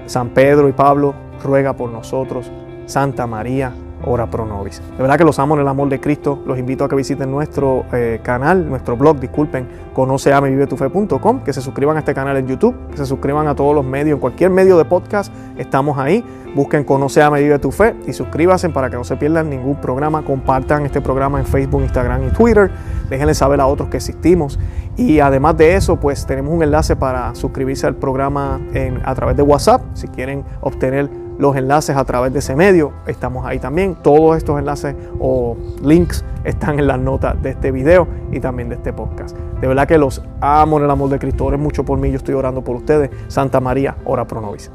San 0.06 0.28
Pedro 0.28 0.68
y 0.68 0.72
Pablo, 0.72 1.14
ruega 1.42 1.72
por 1.72 1.90
nosotros. 1.90 2.48
Santa 2.86 3.26
María, 3.26 3.72
ora 4.04 4.26
pro 4.30 4.46
nobis. 4.46 4.80
De 4.96 5.02
verdad 5.02 5.16
que 5.16 5.24
los 5.24 5.38
amo 5.38 5.54
en 5.54 5.62
el 5.62 5.68
amor 5.68 5.88
de 5.88 6.00
Cristo. 6.00 6.42
Los 6.46 6.58
invito 6.58 6.84
a 6.84 6.88
que 6.88 6.96
visiten 6.96 7.30
nuestro 7.30 7.84
eh, 7.92 8.20
canal, 8.22 8.68
nuestro 8.68 8.96
blog, 8.96 9.18
disculpen, 9.20 9.68
conoceamevivetufe.com, 9.94 11.40
que 11.40 11.52
se 11.52 11.60
suscriban 11.60 11.96
a 11.96 12.00
este 12.00 12.14
canal 12.14 12.36
en 12.36 12.46
YouTube, 12.46 12.74
que 12.90 12.96
se 12.96 13.06
suscriban 13.06 13.46
a 13.48 13.54
todos 13.54 13.74
los 13.74 13.84
medios, 13.84 14.16
en 14.16 14.20
cualquier 14.20 14.50
medio 14.50 14.78
de 14.78 14.84
podcast, 14.84 15.32
estamos 15.56 15.98
ahí. 15.98 16.24
Busquen 16.54 16.84
Conoce, 16.84 17.22
Ame, 17.22 17.42
Vive 17.42 17.58
tu 17.58 17.70
Fe 17.70 17.94
y 18.06 18.12
suscríbanse 18.12 18.70
para 18.70 18.88
que 18.88 18.96
no 18.96 19.04
se 19.04 19.16
pierdan 19.16 19.50
ningún 19.50 19.76
programa. 19.76 20.22
Compartan 20.22 20.86
este 20.86 21.00
programa 21.00 21.38
en 21.38 21.46
Facebook, 21.46 21.82
Instagram 21.82 22.26
y 22.26 22.30
Twitter. 22.30 22.70
Déjenle 23.10 23.34
saber 23.34 23.60
a 23.60 23.66
otros 23.66 23.88
que 23.90 23.98
existimos. 23.98 24.58
Y 24.96 25.20
además 25.20 25.56
de 25.56 25.76
eso, 25.76 25.96
pues 25.96 26.26
tenemos 26.26 26.52
un 26.52 26.62
enlace 26.62 26.96
para 26.96 27.34
suscribirse 27.34 27.86
al 27.86 27.96
programa 27.96 28.60
a 29.04 29.14
través 29.14 29.36
de 29.36 29.42
WhatsApp. 29.42 29.82
Si 29.92 30.08
quieren 30.08 30.44
obtener 30.60 31.08
los 31.38 31.56
enlaces 31.56 31.96
a 31.96 32.04
través 32.04 32.32
de 32.32 32.40
ese 32.40 32.54
medio, 32.56 32.92
estamos 33.06 33.46
ahí 33.46 33.58
también. 33.58 33.96
Todos 34.02 34.36
estos 34.36 34.58
enlaces 34.58 34.94
o 35.20 35.56
links 35.82 36.24
están 36.44 36.78
en 36.78 36.86
las 36.86 36.98
notas 36.98 37.40
de 37.42 37.50
este 37.50 37.70
video 37.70 38.06
y 38.32 38.40
también 38.40 38.68
de 38.68 38.74
este 38.74 38.92
podcast. 38.92 39.36
De 39.60 39.66
verdad 39.66 39.86
que 39.86 39.98
los 39.98 40.22
amo 40.40 40.78
en 40.78 40.84
el 40.84 40.90
amor 40.90 41.10
de 41.10 41.18
Cristo. 41.18 41.46
Oren 41.46 41.60
mucho 41.60 41.84
por 41.84 41.98
mí, 41.98 42.10
yo 42.10 42.16
estoy 42.16 42.34
orando 42.34 42.62
por 42.62 42.76
ustedes. 42.76 43.10
Santa 43.28 43.60
María, 43.60 43.96
ora 44.04 44.26
pro 44.26 44.40
nobis. 44.40 44.70